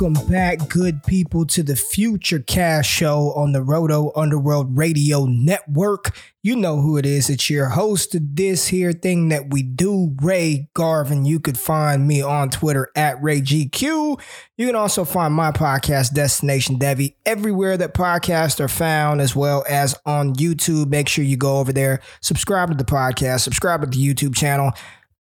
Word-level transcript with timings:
Welcome 0.00 0.28
back, 0.28 0.68
good 0.68 1.02
people, 1.02 1.44
to 1.46 1.64
the 1.64 1.74
Future 1.74 2.38
Cast 2.38 2.88
Show 2.88 3.32
on 3.34 3.50
the 3.50 3.64
Roto 3.64 4.12
Underworld 4.14 4.78
Radio 4.78 5.24
Network. 5.24 6.16
You 6.40 6.54
know 6.54 6.80
who 6.80 6.96
it 6.98 7.04
is. 7.04 7.28
It's 7.28 7.50
your 7.50 7.70
host 7.70 8.14
of 8.14 8.36
this 8.36 8.68
here 8.68 8.92
thing 8.92 9.30
that 9.30 9.50
we 9.50 9.64
do, 9.64 10.14
Ray 10.22 10.70
Garvin. 10.72 11.24
You 11.24 11.40
could 11.40 11.58
find 11.58 12.06
me 12.06 12.22
on 12.22 12.48
Twitter 12.48 12.92
at 12.94 13.20
RayGQ. 13.20 14.20
You 14.56 14.66
can 14.66 14.76
also 14.76 15.04
find 15.04 15.34
my 15.34 15.50
podcast, 15.50 16.14
Destination 16.14 16.78
Devy, 16.78 17.16
everywhere 17.26 17.76
that 17.76 17.92
podcasts 17.92 18.60
are 18.60 18.68
found, 18.68 19.20
as 19.20 19.34
well 19.34 19.64
as 19.68 19.96
on 20.06 20.32
YouTube. 20.36 20.90
Make 20.90 21.08
sure 21.08 21.24
you 21.24 21.36
go 21.36 21.58
over 21.58 21.72
there, 21.72 22.00
subscribe 22.20 22.70
to 22.70 22.76
the 22.76 22.84
podcast, 22.84 23.40
subscribe 23.40 23.80
to 23.80 23.88
the 23.88 23.98
YouTube 23.98 24.36
channel. 24.36 24.70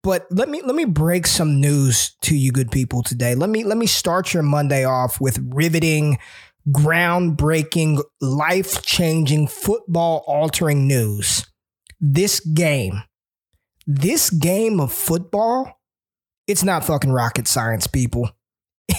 But 0.05 0.27
let 0.31 0.51
me 0.51 0.61
let 0.61 0.77
me 0.77 0.85
break 0.85 1.27
some 1.27 1.61
news 1.63 2.15
to 2.21 2.37
you 2.37 2.53
good 2.53 2.71
people 2.71 3.03
today. 3.03 3.35
Let 3.35 3.49
me 3.49 3.65
let 3.65 3.79
me 3.79 3.87
start 3.87 4.35
your 4.35 4.43
Monday 4.43 4.85
off 4.85 5.19
with 5.19 5.39
riveting, 5.43 6.19
groundbreaking, 6.69 8.03
life-changing, 8.21 9.49
football 9.49 10.23
altering 10.27 10.87
news. 10.87 11.47
This 12.01 12.41
game, 12.41 13.03
this 13.87 14.29
game 14.29 14.79
of 14.79 14.93
football, 14.93 15.81
it's 16.47 16.63
not 16.63 16.85
fucking 16.85 17.11
rocket 17.11 17.49
science, 17.49 17.87
people. 17.87 18.31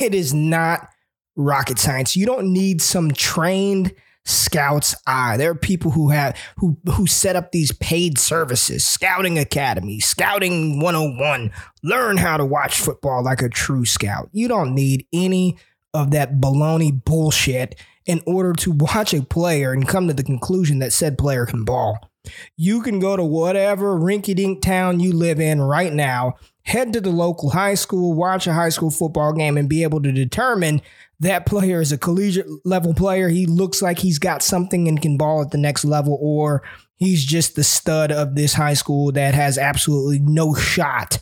It 0.01 0.15
is 0.15 0.33
not 0.33 0.89
rocket 1.35 1.77
science. 1.77 2.15
You 2.15 2.25
don't 2.25 2.51
need 2.51 2.81
some 2.81 3.11
trained 3.11 3.93
scout's 4.25 4.95
eye. 5.07 5.37
There 5.37 5.51
are 5.51 5.55
people 5.55 5.91
who 5.91 6.09
have 6.09 6.37
who 6.57 6.77
who 6.93 7.07
set 7.07 7.35
up 7.35 7.51
these 7.51 7.71
paid 7.73 8.17
services, 8.17 8.83
scouting 8.83 9.37
academy, 9.37 9.99
scouting 9.99 10.79
101, 10.79 11.51
learn 11.83 12.17
how 12.17 12.37
to 12.37 12.45
watch 12.45 12.79
football 12.79 13.23
like 13.23 13.41
a 13.41 13.49
true 13.49 13.85
scout. 13.85 14.29
You 14.31 14.47
don't 14.47 14.75
need 14.75 15.07
any 15.13 15.57
of 15.93 16.11
that 16.11 16.41
baloney 16.41 17.03
bullshit 17.05 17.79
in 18.05 18.21
order 18.25 18.53
to 18.53 18.71
watch 18.71 19.13
a 19.13 19.23
player 19.23 19.71
and 19.71 19.87
come 19.87 20.07
to 20.07 20.13
the 20.13 20.23
conclusion 20.23 20.79
that 20.79 20.93
said 20.93 21.17
player 21.17 21.45
can 21.45 21.63
ball. 21.63 22.11
You 22.57 22.81
can 22.81 22.99
go 22.99 23.15
to 23.15 23.23
whatever 23.23 23.97
rinky 23.97 24.35
dink 24.35 24.61
town 24.61 24.99
you 24.99 25.13
live 25.13 25.39
in 25.39 25.61
right 25.61 25.93
now, 25.93 26.35
head 26.63 26.93
to 26.93 27.01
the 27.01 27.11
local 27.11 27.51
high 27.51 27.75
school, 27.75 28.13
watch 28.13 28.47
a 28.47 28.53
high 28.53 28.69
school 28.69 28.91
football 28.91 29.33
game, 29.33 29.57
and 29.57 29.69
be 29.69 29.83
able 29.83 30.01
to 30.01 30.11
determine 30.11 30.81
that 31.19 31.45
player 31.45 31.81
is 31.81 31.91
a 31.91 31.97
collegiate 31.97 32.47
level 32.65 32.93
player. 32.93 33.29
He 33.29 33.45
looks 33.45 33.81
like 33.81 33.99
he's 33.99 34.19
got 34.19 34.43
something 34.43 34.87
and 34.87 35.01
can 35.01 35.17
ball 35.17 35.41
at 35.41 35.51
the 35.51 35.57
next 35.57 35.85
level, 35.85 36.17
or 36.21 36.61
he's 36.97 37.23
just 37.23 37.55
the 37.55 37.63
stud 37.63 38.11
of 38.11 38.35
this 38.35 38.53
high 38.53 38.73
school 38.73 39.11
that 39.13 39.33
has 39.33 39.57
absolutely 39.57 40.19
no 40.19 40.53
shot 40.53 41.19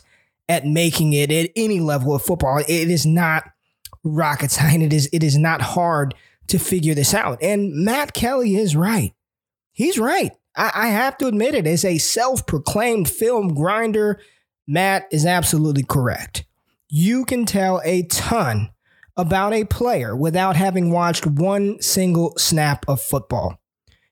at 0.48 0.66
making 0.66 1.12
it 1.12 1.30
at 1.30 1.50
any 1.56 1.80
level 1.80 2.14
of 2.14 2.22
football. 2.22 2.58
It 2.58 2.90
is 2.90 3.06
not 3.06 3.44
rocket 4.02 4.50
science. 4.50 4.82
It 4.82 4.92
is 4.92 5.08
it 5.12 5.22
is 5.22 5.38
not 5.38 5.62
hard 5.62 6.14
to 6.48 6.58
figure 6.58 6.94
this 6.94 7.14
out. 7.14 7.42
And 7.42 7.72
Matt 7.72 8.12
Kelly 8.12 8.56
is 8.56 8.76
right. 8.76 9.14
He's 9.72 9.98
right. 9.98 10.32
I, 10.56 10.72
I 10.74 10.86
have 10.88 11.16
to 11.18 11.26
admit 11.26 11.54
it. 11.54 11.66
As 11.66 11.84
a 11.84 11.98
self-proclaimed 11.98 13.08
film 13.08 13.54
grinder, 13.54 14.20
Matt 14.66 15.06
is 15.10 15.24
absolutely 15.24 15.84
correct. 15.84 16.44
You 16.88 17.24
can 17.24 17.46
tell 17.46 17.80
a 17.84 18.02
ton 18.04 18.70
about 19.16 19.52
a 19.52 19.64
player 19.64 20.16
without 20.16 20.56
having 20.56 20.90
watched 20.90 21.26
one 21.26 21.80
single 21.80 22.34
snap 22.36 22.84
of 22.88 23.00
football. 23.00 23.58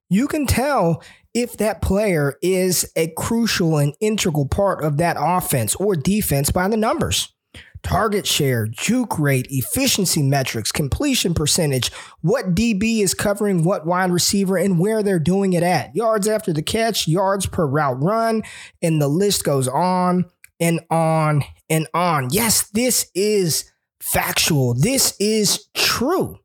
You 0.08 0.28
can 0.28 0.46
tell 0.46 1.02
if 1.34 1.56
that 1.56 1.80
player 1.80 2.36
is 2.42 2.90
a 2.96 3.08
crucial 3.16 3.78
and 3.78 3.94
integral 4.00 4.46
part 4.46 4.84
of 4.84 4.98
that 4.98 5.16
offense 5.18 5.74
or 5.76 5.96
defense 5.96 6.50
by 6.50 6.68
the 6.68 6.76
numbers. 6.76 7.32
Target 7.82 8.26
share, 8.26 8.66
juke 8.68 9.18
rate, 9.18 9.48
efficiency 9.50 10.22
metrics, 10.22 10.70
completion 10.70 11.34
percentage, 11.34 11.90
what 12.20 12.54
DB 12.54 13.00
is 13.00 13.12
covering 13.12 13.64
what 13.64 13.86
wide 13.86 14.12
receiver, 14.12 14.56
and 14.56 14.78
where 14.78 15.02
they're 15.02 15.18
doing 15.18 15.52
it 15.52 15.64
at. 15.64 15.94
Yards 15.96 16.28
after 16.28 16.52
the 16.52 16.62
catch, 16.62 17.08
yards 17.08 17.46
per 17.46 17.66
route 17.66 18.00
run, 18.00 18.42
and 18.82 19.02
the 19.02 19.08
list 19.08 19.42
goes 19.42 19.66
on 19.66 20.26
and 20.60 20.80
on 20.90 21.42
and 21.68 21.88
on. 21.92 22.28
Yes, 22.30 22.68
this 22.70 23.10
is 23.16 23.71
factual. 24.02 24.74
This 24.74 25.14
is 25.18 25.68
true. 25.74 26.38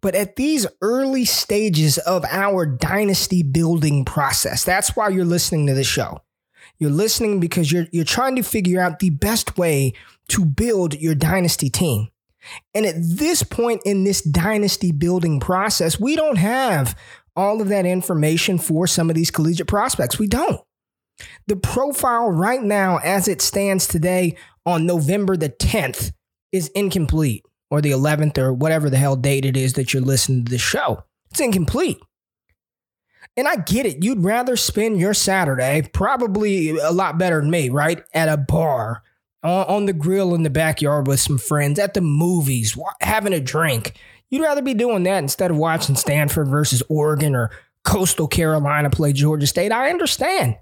But 0.00 0.14
at 0.14 0.36
these 0.36 0.66
early 0.80 1.24
stages 1.24 1.98
of 1.98 2.24
our 2.26 2.64
dynasty 2.64 3.42
building 3.42 4.04
process, 4.04 4.64
that's 4.64 4.94
why 4.94 5.08
you're 5.08 5.24
listening 5.24 5.66
to 5.66 5.74
the 5.74 5.84
show. 5.84 6.22
You're 6.78 6.90
listening 6.90 7.40
because 7.40 7.72
you're 7.72 7.86
you're 7.90 8.04
trying 8.04 8.36
to 8.36 8.42
figure 8.42 8.80
out 8.80 9.00
the 9.00 9.10
best 9.10 9.58
way 9.58 9.94
to 10.28 10.44
build 10.44 10.94
your 10.94 11.16
dynasty 11.16 11.68
team. 11.68 12.08
And 12.72 12.86
at 12.86 12.94
this 12.96 13.42
point 13.42 13.82
in 13.84 14.04
this 14.04 14.22
dynasty 14.22 14.92
building 14.92 15.40
process, 15.40 15.98
we 15.98 16.14
don't 16.14 16.38
have 16.38 16.96
all 17.34 17.60
of 17.60 17.68
that 17.68 17.84
information 17.84 18.58
for 18.58 18.86
some 18.86 19.10
of 19.10 19.16
these 19.16 19.32
collegiate 19.32 19.66
prospects. 19.66 20.18
We 20.18 20.28
don't. 20.28 20.60
The 21.48 21.56
profile 21.56 22.30
right 22.30 22.62
now, 22.62 22.98
as 22.98 23.26
it 23.26 23.42
stands 23.42 23.88
today 23.88 24.36
on 24.64 24.86
November 24.86 25.36
the 25.36 25.48
10th, 25.48 26.12
is 26.52 26.68
incomplete 26.68 27.44
or 27.70 27.80
the 27.80 27.90
11th 27.90 28.38
or 28.38 28.52
whatever 28.52 28.88
the 28.88 28.96
hell 28.96 29.16
date 29.16 29.44
it 29.44 29.56
is 29.56 29.74
that 29.74 29.92
you're 29.92 30.02
listening 30.02 30.44
to 30.44 30.50
the 30.50 30.58
show. 30.58 31.04
It's 31.30 31.40
incomplete. 31.40 31.98
And 33.36 33.46
I 33.46 33.56
get 33.56 33.86
it. 33.86 34.02
You'd 34.02 34.24
rather 34.24 34.56
spend 34.56 34.98
your 34.98 35.14
Saturday, 35.14 35.88
probably 35.92 36.70
a 36.70 36.90
lot 36.90 37.18
better 37.18 37.40
than 37.40 37.50
me, 37.50 37.68
right? 37.68 38.02
At 38.12 38.28
a 38.28 38.36
bar, 38.36 39.02
on, 39.44 39.86
the 39.86 39.92
grill 39.92 40.34
in 40.34 40.42
the 40.42 40.50
backyard 40.50 41.06
with 41.06 41.20
some 41.20 41.38
friends, 41.38 41.78
at 41.78 41.94
the 41.94 42.00
movies, 42.00 42.76
having 43.00 43.32
a 43.32 43.40
drink. 43.40 43.94
You'd 44.30 44.42
rather 44.42 44.62
be 44.62 44.74
doing 44.74 45.04
that 45.04 45.18
instead 45.18 45.50
of 45.50 45.56
watching 45.56 45.94
Stanford 45.94 46.48
versus 46.48 46.82
Oregon 46.88 47.36
or 47.36 47.50
Coastal 47.84 48.26
Carolina 48.26 48.90
play 48.90 49.12
Georgia 49.12 49.46
State. 49.46 49.72
I 49.72 49.90
understand. 49.90 50.56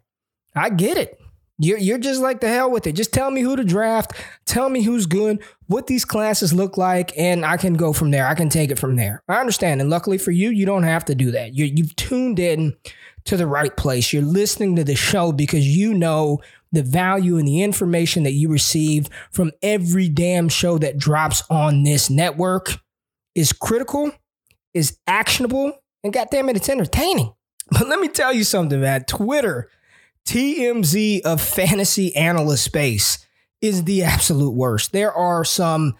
I 0.54 0.70
get 0.70 0.98
it. 0.98 1.20
You're, 1.58 1.78
you're 1.78 1.98
just 1.98 2.20
like 2.20 2.40
the 2.40 2.48
hell 2.48 2.70
with 2.70 2.86
it. 2.86 2.92
Just 2.92 3.14
tell 3.14 3.30
me 3.30 3.40
who 3.40 3.56
to 3.56 3.64
draft. 3.64 4.12
Tell 4.44 4.68
me 4.68 4.82
who's 4.82 5.06
good, 5.06 5.42
what 5.68 5.86
these 5.86 6.04
classes 6.04 6.52
look 6.52 6.76
like, 6.76 7.12
and 7.16 7.46
I 7.46 7.56
can 7.56 7.74
go 7.74 7.92
from 7.92 8.10
there. 8.10 8.26
I 8.26 8.34
can 8.34 8.50
take 8.50 8.70
it 8.70 8.78
from 8.78 8.96
there. 8.96 9.22
I 9.28 9.40
understand. 9.40 9.80
And 9.80 9.88
luckily 9.88 10.18
for 10.18 10.32
you, 10.32 10.50
you 10.50 10.66
don't 10.66 10.82
have 10.82 11.06
to 11.06 11.14
do 11.14 11.30
that. 11.30 11.54
you 11.54 11.64
you've 11.64 11.96
tuned 11.96 12.38
in 12.38 12.76
to 13.24 13.36
the 13.36 13.46
right 13.46 13.74
place. 13.76 14.12
You're 14.12 14.22
listening 14.22 14.76
to 14.76 14.84
the 14.84 14.96
show 14.96 15.32
because 15.32 15.66
you 15.66 15.94
know 15.94 16.40
the 16.72 16.82
value 16.82 17.38
and 17.38 17.48
the 17.48 17.62
information 17.62 18.22
that 18.24 18.32
you 18.32 18.48
receive 18.48 19.08
from 19.30 19.50
every 19.62 20.08
damn 20.08 20.48
show 20.48 20.78
that 20.78 20.98
drops 20.98 21.42
on 21.48 21.84
this 21.84 22.10
network 22.10 22.76
is 23.34 23.52
critical, 23.52 24.12
is 24.74 24.98
actionable, 25.06 25.72
and 26.04 26.12
goddamn 26.12 26.48
it, 26.48 26.56
it's 26.56 26.68
entertaining. 26.68 27.32
But 27.68 27.88
let 27.88 27.98
me 27.98 28.06
tell 28.06 28.32
you 28.32 28.44
something, 28.44 28.80
man. 28.80 29.06
Twitter 29.06 29.68
TMZ 30.26 31.22
of 31.22 31.40
fantasy 31.40 32.14
analyst 32.16 32.64
space 32.64 33.24
is 33.60 33.84
the 33.84 34.02
absolute 34.02 34.50
worst. 34.50 34.92
There 34.92 35.12
are 35.12 35.44
some 35.44 35.94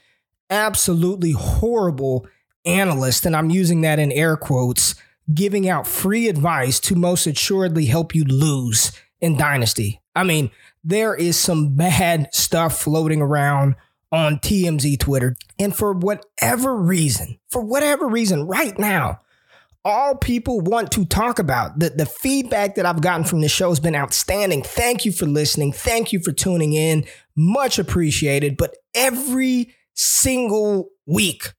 absolutely 0.51 1.31
horrible 1.31 2.27
analysts, 2.65 3.25
and 3.25 3.37
I'm 3.37 3.51
using 3.51 3.83
that 3.83 3.99
in 4.01 4.11
air 4.11 4.37
quotes, 4.37 4.97
giving 5.33 5.69
out 5.69 5.87
free 5.87 6.29
advice 6.29 6.81
to 6.81 6.97
most 6.97 7.27
assuredly 7.27 7.87
help 7.87 8.15
you 8.15 8.25
lose 8.25 8.93
in 9.21 9.37
Dynasty. 9.37 10.01
I 10.15 10.25
mean, 10.25 10.51
there 10.83 11.15
is 11.15 11.37
some 11.37 11.77
bad 11.77 12.29
stuff 12.33 12.81
floating 12.81 13.23
around 13.23 13.77
on 14.11 14.39
TMZ 14.39 14.99
Twitter. 14.99 15.37
And 15.59 15.75
for 15.75 15.93
whatever 15.93 16.77
reason, 16.77 17.39
for 17.49 17.63
whatever 17.63 18.09
reason, 18.09 18.47
right 18.47 18.77
now, 18.79 19.21
all 19.87 20.17
people 20.17 20.61
want 20.61 20.91
to 20.91 21.05
talk 21.05 21.39
about. 21.39 21.79
The, 21.79 21.91
the 21.91 22.07
feedback 22.07 22.75
that 22.75 22.85
I've 22.85 23.01
gotten 23.01 23.25
from 23.25 23.41
the 23.41 23.49
show 23.49 23.69
has 23.69 23.79
been 23.79 23.95
outstanding. 23.95 24.65
Thank 24.65 25.05
you 25.05 25.13
for 25.13 25.27
listening. 25.27 25.73
Thank 25.73 26.13
you 26.13 26.19
for 26.19 26.33
tuning 26.33 26.73
in. 26.73 27.05
Much 27.37 27.79
appreciated. 27.79 28.57
But 28.57 28.77
every 28.97 29.73
single 29.95 30.89
week, 31.07 31.53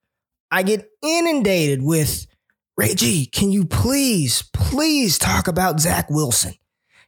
I 0.52 0.64
get 0.64 0.90
inundated 1.02 1.82
with 1.82 2.28
Ray 2.76 2.96
G, 2.96 3.26
can 3.28 3.52
you 3.54 3.66
please, 3.66 4.44
please 4.54 5.18
talk 5.18 5.48
about 5.48 5.80
Zach 5.80 6.10
Wilson? 6.10 6.54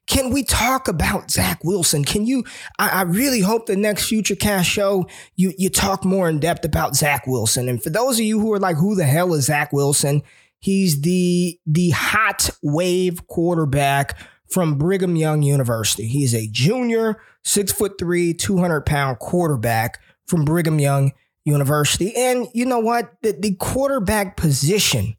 Can 0.07 0.31
we 0.31 0.41
talk 0.43 0.87
about 0.87 1.29
Zach 1.29 1.63
Wilson? 1.65 2.05
Can 2.05 2.25
you? 2.25 2.45
I, 2.79 2.89
I, 2.89 3.01
really 3.03 3.41
hope 3.41 3.67
the 3.67 3.75
next 3.75 4.07
Future 4.07 4.35
Cast 4.35 4.67
show 4.67 5.05
you 5.35 5.53
you 5.59 5.69
talk 5.69 6.03
more 6.03 6.27
in 6.27 6.39
depth 6.39 6.65
about 6.65 6.95
Zach 6.95 7.27
Wilson. 7.27 7.69
And 7.69 7.83
for 7.83 7.91
those 7.91 8.17
of 8.17 8.25
you 8.25 8.39
who 8.39 8.51
are 8.53 8.59
like, 8.59 8.77
who 8.77 8.95
the 8.95 9.03
hell 9.03 9.35
is 9.35 9.45
Zach 9.45 9.71
Wilson? 9.71 10.23
He's 10.59 11.01
the 11.01 11.59
the 11.65 11.91
hot 11.91 12.49
wave 12.61 13.27
quarterback 13.27 14.19
from 14.49 14.77
Brigham 14.77 15.15
Young 15.15 15.41
University. 15.43 16.07
He's 16.07 16.33
a 16.33 16.47
junior, 16.47 17.21
six 17.43 17.71
foot 17.71 17.93
three, 17.99 18.33
200 18.33 18.85
pound 18.85 19.19
quarterback 19.19 19.99
from 20.27 20.45
Brigham 20.45 20.79
Young 20.79 21.13
University. 21.45 22.15
And 22.15 22.47
you 22.53 22.65
know 22.65 22.79
what? 22.79 23.13
The, 23.21 23.31
the 23.31 23.55
quarterback 23.55 24.37
position 24.37 25.15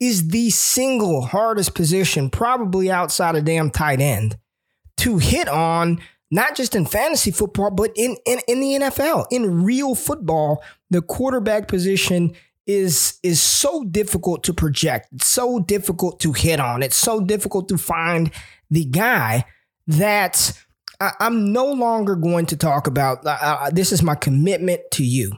is 0.00 0.28
the 0.28 0.50
single 0.50 1.22
hardest 1.22 1.74
position, 1.74 2.30
probably 2.30 2.90
outside 2.90 3.36
of 3.36 3.44
damn 3.44 3.70
tight 3.70 4.00
end, 4.00 4.36
to 4.96 5.18
hit 5.18 5.48
on 5.48 6.00
not 6.30 6.56
just 6.56 6.74
in 6.74 6.86
fantasy 6.86 7.30
football, 7.30 7.70
but 7.70 7.92
in, 7.94 8.16
in, 8.26 8.40
in 8.48 8.60
the 8.60 8.86
NFL, 8.86 9.26
in 9.30 9.62
real 9.62 9.94
football, 9.94 10.62
the 10.90 11.02
quarterback 11.02 11.68
position 11.68 12.34
is 12.66 13.18
is 13.22 13.40
so 13.40 13.84
difficult 13.84 14.44
to 14.44 14.54
project. 14.54 15.08
It's 15.12 15.26
so 15.26 15.60
difficult 15.60 16.20
to 16.20 16.32
hit 16.32 16.60
on. 16.60 16.82
It's 16.82 16.96
so 16.96 17.20
difficult 17.20 17.68
to 17.68 17.78
find 17.78 18.30
the 18.70 18.84
guy 18.84 19.44
that 19.86 20.52
I, 21.00 21.12
am 21.20 21.52
no 21.52 21.66
longer 21.66 22.14
going 22.14 22.46
to 22.46 22.56
talk 22.56 22.86
about. 22.86 23.18
Uh, 23.24 23.70
this 23.70 23.92
is 23.92 24.02
my 24.02 24.14
commitment 24.14 24.82
to 24.92 25.04
you. 25.04 25.32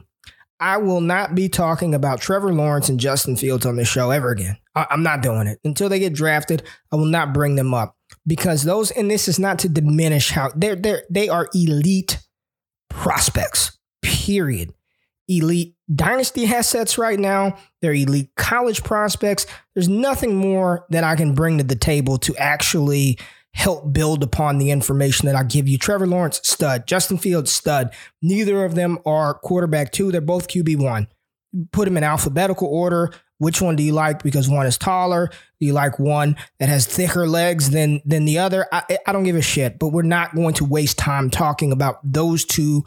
I 0.59 0.77
will 0.77 1.01
not 1.01 1.35
be 1.35 1.49
talking 1.49 1.93
about 1.93 2.21
Trevor 2.21 2.53
Lawrence 2.53 2.87
and 2.87 2.99
Justin 2.99 3.35
Fields 3.35 3.65
on 3.65 3.75
this 3.75 3.89
show 3.89 4.11
ever 4.11 4.29
again. 4.29 4.57
I, 4.73 4.87
I'm 4.89 5.03
not 5.03 5.21
doing 5.21 5.47
it 5.47 5.59
until 5.63 5.89
they 5.89 5.99
get 5.99 6.13
drafted. 6.13 6.63
I 6.91 6.95
will 6.95 7.05
not 7.05 7.33
bring 7.33 7.55
them 7.55 7.73
up 7.73 7.97
because 8.25 8.63
those 8.63 8.91
and 8.91 9.09
this 9.09 9.27
is 9.27 9.39
not 9.39 9.59
to 9.59 9.69
diminish 9.69 10.31
how 10.31 10.51
they're 10.55 10.75
they 10.75 11.01
they 11.09 11.29
are 11.29 11.49
elite 11.53 12.19
prospects. 12.89 13.77
Period. 14.01 14.73
Elite 15.27 15.75
dynasty 15.93 16.45
assets 16.45 16.97
right 16.97 17.19
now. 17.19 17.57
They're 17.81 17.93
elite 17.93 18.29
college 18.35 18.83
prospects. 18.83 19.45
There's 19.73 19.89
nothing 19.89 20.35
more 20.35 20.85
that 20.89 21.03
I 21.03 21.15
can 21.15 21.33
bring 21.33 21.57
to 21.57 21.63
the 21.63 21.75
table 21.75 22.17
to 22.19 22.35
actually 22.37 23.17
help 23.53 23.93
build 23.93 24.21
upon 24.21 24.57
the 24.57 24.69
information 24.69 25.27
that 25.27 25.35
I 25.35 25.43
give 25.43 25.67
you. 25.67 25.77
Trevor 25.77 26.05
Lawrence, 26.05 26.41
stud. 26.43 26.85
Justin 26.87 27.17
Fields, 27.17 27.51
stud. 27.51 27.91
Neither 28.21 28.65
of 28.65 28.75
them 28.75 28.99
are 29.05 29.33
quarterback 29.33 29.91
two. 29.91 30.11
They're 30.11 30.21
both 30.21 30.47
QB 30.47 30.77
one. 30.77 31.07
Put 31.71 31.85
them 31.85 31.95
in 31.95 32.03
alphabetical 32.03 32.67
order. 32.67 33.13
Which 33.37 33.61
one 33.61 33.75
do 33.75 33.83
you 33.83 33.93
like? 33.93 34.23
Because 34.23 34.49
one 34.49 34.65
is 34.65 34.77
taller. 34.77 35.29
Do 35.59 35.65
you 35.65 35.73
like 35.73 35.99
one 35.99 36.35
that 36.59 36.69
has 36.69 36.85
thicker 36.85 37.27
legs 37.27 37.69
than 37.69 38.01
than 38.05 38.25
the 38.25 38.39
other? 38.39 38.65
I, 38.71 38.97
I 39.07 39.11
don't 39.11 39.23
give 39.23 39.35
a 39.35 39.41
shit. 39.41 39.79
But 39.79 39.89
we're 39.89 40.03
not 40.03 40.35
going 40.35 40.53
to 40.55 40.65
waste 40.65 40.97
time 40.97 41.29
talking 41.29 41.71
about 41.71 41.99
those 42.03 42.45
two 42.45 42.83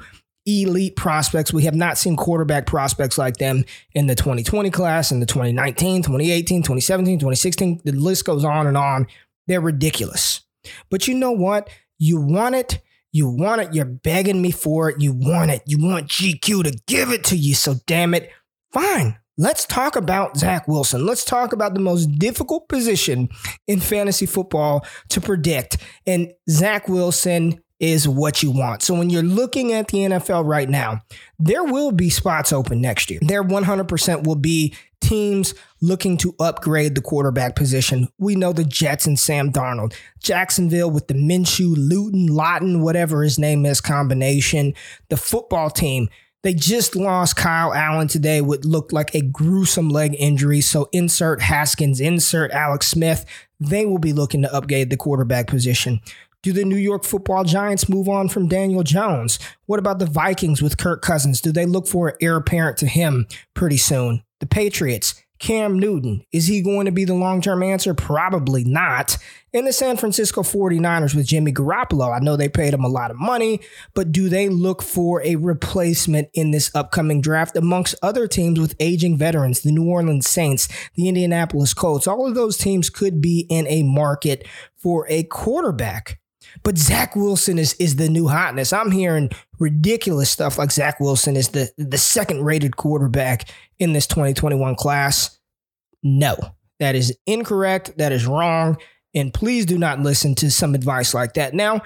elite 0.49 0.97
prospects. 0.97 1.53
We 1.53 1.65
have 1.65 1.75
not 1.75 1.99
seen 1.99 2.17
quarterback 2.17 2.67
prospects 2.67 3.19
like 3.19 3.37
them 3.37 3.65
in 3.95 4.07
the 4.07 4.15
2020 4.15 4.71
class, 4.71 5.13
in 5.13 5.21
the 5.21 5.27
2019, 5.27 6.03
2018, 6.03 6.63
2017, 6.63 7.19
2016. 7.19 7.81
The 7.85 7.93
list 7.93 8.25
goes 8.25 8.45
on 8.45 8.67
and 8.67 8.77
on. 8.77 9.07
They're 9.47 9.61
ridiculous. 9.61 10.43
But 10.91 11.09
you 11.09 11.15
know 11.15 11.33
what? 11.33 11.69
You 11.99 12.21
want 12.21 12.55
it. 12.55 12.81
You 13.13 13.29
want 13.29 13.63
it. 13.63 13.75
You're 13.75 13.85
begging 13.85 14.43
me 14.43 14.51
for 14.51 14.91
it. 14.91 15.01
You 15.01 15.13
want 15.13 15.51
it. 15.51 15.63
You 15.67 15.79
want 15.81 16.09
GQ 16.09 16.65
to 16.65 16.79
give 16.87 17.11
it 17.11 17.25
to 17.25 17.37
you. 17.37 17.55
So 17.55 17.77
damn 17.87 18.15
it. 18.15 18.31
Fine. 18.73 19.19
Let's 19.41 19.67
talk 19.67 19.95
about 19.95 20.37
Zach 20.37 20.67
Wilson. 20.67 21.07
Let's 21.07 21.25
talk 21.25 21.53
about 21.53 21.75
the 21.75 21.81
most 21.81 22.07
difficult 22.19 22.69
position 22.69 23.29
in 23.69 23.79
fantasy 23.79 24.27
football 24.27 24.85
to 25.11 25.21
predict. 25.21 25.79
And 26.07 26.33
Zach 26.51 26.89
Wilson 26.89 27.63
is 27.81 28.09
what 28.09 28.43
you 28.43 28.51
want. 28.51 28.83
So 28.83 28.95
when 28.95 29.11
you're 29.11 29.23
looking 29.23 29.73
at 29.73 29.89
the 29.89 29.99
NFL 29.99 30.45
right 30.45 30.69
now, 30.69 31.03
there 31.39 31.65
will 31.65 31.93
be 31.93 32.11
spots 32.11 32.53
open 32.53 32.81
next 32.81 33.11
year. 33.11 33.21
There 33.23 33.45
100% 33.45 34.25
will 34.25 34.37
be 34.37 34.75
teams 35.01 35.55
looking 35.81 36.17
to 36.19 36.35
upgrade 36.41 36.95
the 36.95 37.01
quarterback 37.01 37.55
position. 37.55 38.09
We 38.19 38.35
know 38.35 38.53
the 38.53 38.65
Jets 38.65 39.07
and 39.07 39.19
Sam 39.19 39.53
Darnold, 39.53 39.95
Jacksonville 40.21 40.91
with 40.91 41.07
the 41.07 41.15
Minshew, 41.15 41.75
Luton, 41.77 42.27
Lawton, 42.27 42.83
whatever 42.83 43.23
his 43.23 43.39
name 43.39 43.65
is 43.65 43.81
combination, 43.81 44.75
the 45.09 45.17
football 45.17 45.71
team. 45.71 46.09
They 46.43 46.55
just 46.55 46.95
lost 46.95 47.37
Kyle 47.37 47.75
Allen 47.75 48.07
today 48.07 48.41
with 48.41 48.65
looked 48.65 48.93
like 48.93 49.15
a 49.15 49.23
gruesome 49.23 49.89
leg 49.89 50.15
injury. 50.19 50.61
So 50.61 50.89
insert 50.93 51.43
Haskins, 51.43 52.01
insert 52.01 52.53
Alex 52.53 52.87
Smith. 52.87 53.25
They 53.61 53.85
will 53.85 53.99
be 53.99 54.13
looking 54.13 54.43
to 54.43 54.55
upgrade 54.55 54.91
the 54.91 54.97
quarterback 54.97 55.49
position. 55.49 56.01
Do 56.45 56.53
the 56.53 56.65
New 56.65 56.77
York 56.77 57.03
football 57.03 57.43
giants 57.43 57.89
move 57.89 58.09
on 58.09 58.29
from 58.29 58.47
Daniel 58.47 58.85
Jones? 58.85 59.41
What 59.67 59.81
about 59.81 59.99
the 59.99 60.07
Vikings 60.07 60.63
with 60.63 60.79
Kirk 60.79 61.03
Cousins? 61.03 61.41
Do 61.41 61.51
they 61.51 61.67
look 61.67 61.89
for 61.89 62.09
an 62.09 62.17
heir 62.21 62.37
apparent 62.37 62.77
to 62.79 62.87
him 62.87 63.27
pretty 63.55 63.77
soon? 63.77 64.23
The 64.39 64.47
Patriots, 64.47 65.21
Cam 65.41 65.81
Newton, 65.81 66.25
is 66.31 66.47
he 66.47 66.63
going 66.63 66.87
to 66.87 66.93
be 66.93 67.05
the 67.05 67.15
long 67.15 67.41
term 67.41 67.65
answer? 67.65 67.93
Probably 67.93 68.63
not. 68.63 69.17
In 69.53 69.65
the 69.65 69.73
San 69.73 69.97
Francisco 69.97 70.43
49ers 70.43 71.13
with 71.13 71.27
Jimmy 71.27 71.53
Garoppolo, 71.53 72.15
I 72.15 72.21
know 72.21 72.37
they 72.37 72.49
paid 72.49 72.73
him 72.73 72.85
a 72.85 72.89
lot 72.89 73.11
of 73.11 73.17
money, 73.17 73.61
but 73.95 74.13
do 74.13 74.29
they 74.29 74.49
look 74.49 74.81
for 74.81 75.21
a 75.23 75.35
replacement 75.35 76.29
in 76.35 76.53
this 76.53 76.71
upcoming 76.73 77.21
draft 77.21 77.57
amongst 77.57 77.97
other 78.01 78.29
teams 78.29 78.61
with 78.61 78.77
aging 78.79 79.17
veterans, 79.17 79.63
the 79.63 79.73
New 79.73 79.89
Orleans 79.89 80.29
Saints, 80.29 80.69
the 80.95 81.09
Indianapolis 81.09 81.75
Colts? 81.75 82.07
All 82.07 82.29
of 82.29 82.37
those 82.37 82.57
teams 82.57 82.91
could 82.91 83.21
be 83.21 83.45
in 83.51 83.67
a 83.67 83.83
market 83.83 84.47
for 84.77 85.05
a 85.09 85.25
quarterback. 85.25 86.18
But 86.63 86.79
Zach 86.79 87.17
Wilson 87.17 87.59
is 87.59 87.75
is 87.75 87.97
the 87.97 88.09
new 88.09 88.29
hotness. 88.29 88.73
I'm 88.73 88.91
hearing 88.91 89.31
ridiculous 89.59 90.31
stuff 90.31 90.59
like 90.59 90.71
Zach 90.71 91.01
Wilson 91.01 91.37
is 91.37 91.49
the 91.49 91.71
the 91.77 91.99
second 91.99 92.45
rated 92.45 92.77
quarterback 92.77 93.51
in 93.79 93.93
this 93.93 94.07
2021 94.07 94.75
class. 94.75 95.39
No, 96.03 96.37
that 96.81 96.95
is 96.95 97.17
incorrect. 97.27 97.99
That 97.99 98.13
is 98.13 98.27
wrong. 98.27 98.79
And 99.15 99.33
please 99.33 99.67
do 99.67 99.79
not 99.79 100.01
listen 100.01 100.35
to 100.37 100.51
some 100.51 100.75
advice 100.75 101.15
like 101.15 101.35
that. 101.35 101.55
Now, 101.55 101.83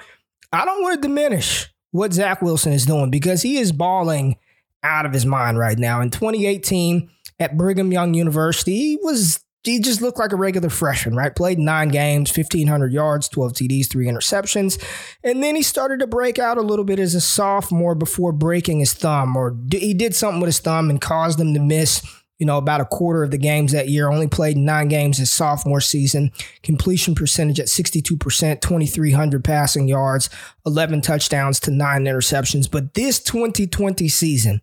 I 0.51 0.65
don't 0.65 0.83
want 0.83 1.01
to 1.01 1.07
diminish 1.07 1.69
what 1.91 2.13
Zach 2.13 2.41
Wilson 2.41 2.73
is 2.73 2.85
doing 2.85 3.09
because 3.09 3.41
he 3.41 3.57
is 3.57 3.71
balling 3.71 4.37
out 4.83 5.05
of 5.05 5.13
his 5.13 5.25
mind 5.25 5.57
right 5.57 5.77
now. 5.77 6.01
In 6.01 6.09
2018 6.09 7.09
at 7.39 7.57
Brigham 7.57 7.91
Young 7.91 8.13
University, 8.13 8.77
he 8.77 8.99
was 9.01 9.43
he 9.63 9.79
just 9.79 10.01
looked 10.01 10.19
like 10.19 10.33
a 10.33 10.37
regular 10.37 10.69
freshman, 10.69 11.15
right? 11.15 11.33
Played 11.33 11.57
nine 11.57 11.89
games, 11.89 12.35
1,500 12.35 12.91
yards, 12.91 13.29
12 13.29 13.53
TDs, 13.53 13.89
three 13.89 14.07
interceptions. 14.07 14.81
And 15.23 15.41
then 15.41 15.55
he 15.55 15.61
started 15.61 15.99
to 15.99 16.07
break 16.07 16.37
out 16.37 16.57
a 16.57 16.61
little 16.61 16.85
bit 16.85 16.99
as 16.99 17.15
a 17.15 17.21
sophomore 17.21 17.95
before 17.95 18.33
breaking 18.33 18.79
his 18.79 18.93
thumb, 18.93 19.37
or 19.37 19.55
he 19.71 19.93
did 19.93 20.15
something 20.15 20.41
with 20.41 20.49
his 20.49 20.59
thumb 20.59 20.89
and 20.89 20.99
caused 20.99 21.39
him 21.39 21.53
to 21.53 21.61
miss, 21.61 22.05
you 22.39 22.45
know, 22.45 22.57
about 22.57 22.81
a 22.81 22.85
quarter 22.85 23.23
of 23.23 23.31
the 23.31 23.37
games 23.37 23.71
that 23.71 23.87
year. 23.87 24.11
Only 24.11 24.27
played 24.27 24.57
nine 24.57 24.89
games 24.89 25.17
his 25.17 25.31
sophomore 25.31 25.81
season. 25.81 26.31
Completion 26.61 27.15
percentage 27.15 27.61
at 27.61 27.67
62%, 27.67 28.59
2,300 28.59 29.43
passing 29.45 29.87
yards, 29.87 30.29
11 30.65 30.99
touchdowns 31.01 31.61
to 31.61 31.71
nine 31.71 32.03
interceptions. 32.03 32.69
But 32.69 32.95
this 32.95 33.21
2020 33.21 34.09
season, 34.09 34.61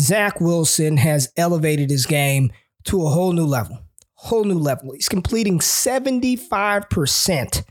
Zach 0.00 0.40
Wilson 0.40 0.96
has 0.96 1.30
elevated 1.36 1.90
his 1.90 2.06
game 2.06 2.50
to 2.84 3.04
a 3.04 3.10
whole 3.10 3.34
new 3.34 3.44
level 3.44 3.78
whole 4.22 4.44
new 4.44 4.58
level. 4.58 4.92
He's 4.92 5.08
completing 5.08 5.58
75%. 5.58 7.64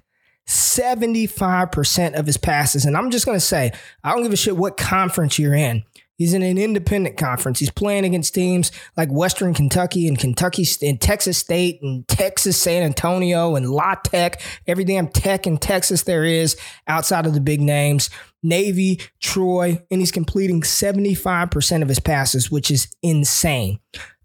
75% 0.48 2.14
of 2.14 2.26
his 2.26 2.38
passes. 2.38 2.86
And 2.86 2.98
I'm 2.98 3.10
just 3.10 3.26
going 3.26 3.38
to 3.38 3.46
say, 3.46 3.72
I 4.04 4.12
don't 4.12 4.24
give 4.24 4.34
a 4.34 4.38
shit 4.38 4.58
what 4.58 4.76
conference 4.76 5.40
you're 5.40 5.56
in. 5.56 5.84
He's 6.18 6.34
in 6.34 6.44
an 6.44 6.58
independent 6.58 7.18
conference. 7.18 7.60
He's 7.60 7.72
playing 7.72 8.06
against 8.06 8.36
teams 8.36 8.72
like 8.96 9.10
Western 9.10 9.56
Kentucky 9.56 10.08
and 10.08 10.20
Kentucky 10.20 10.68
and 10.84 11.02
Texas 11.02 11.40
State 11.40 11.80
and 11.82 12.08
Texas 12.08 12.58
San 12.58 12.84
Antonio 12.84 13.56
and 13.56 13.70
La 13.70 13.96
Tech, 13.96 14.40
every 14.68 14.84
damn 14.84 15.08
tech 15.08 15.48
in 15.48 15.58
Texas 15.58 16.04
there 16.04 16.24
is 16.24 16.58
outside 16.86 17.26
of 17.26 17.34
the 17.34 17.42
big 17.42 17.62
names. 17.62 18.12
Navy, 18.44 19.00
Troy, 19.20 19.82
and 19.90 20.00
he's 20.00 20.12
completing 20.12 20.62
75% 20.62 21.82
of 21.82 21.88
his 21.88 22.00
passes, 22.00 22.52
which 22.52 22.70
is 22.70 22.88
insane. 23.02 23.80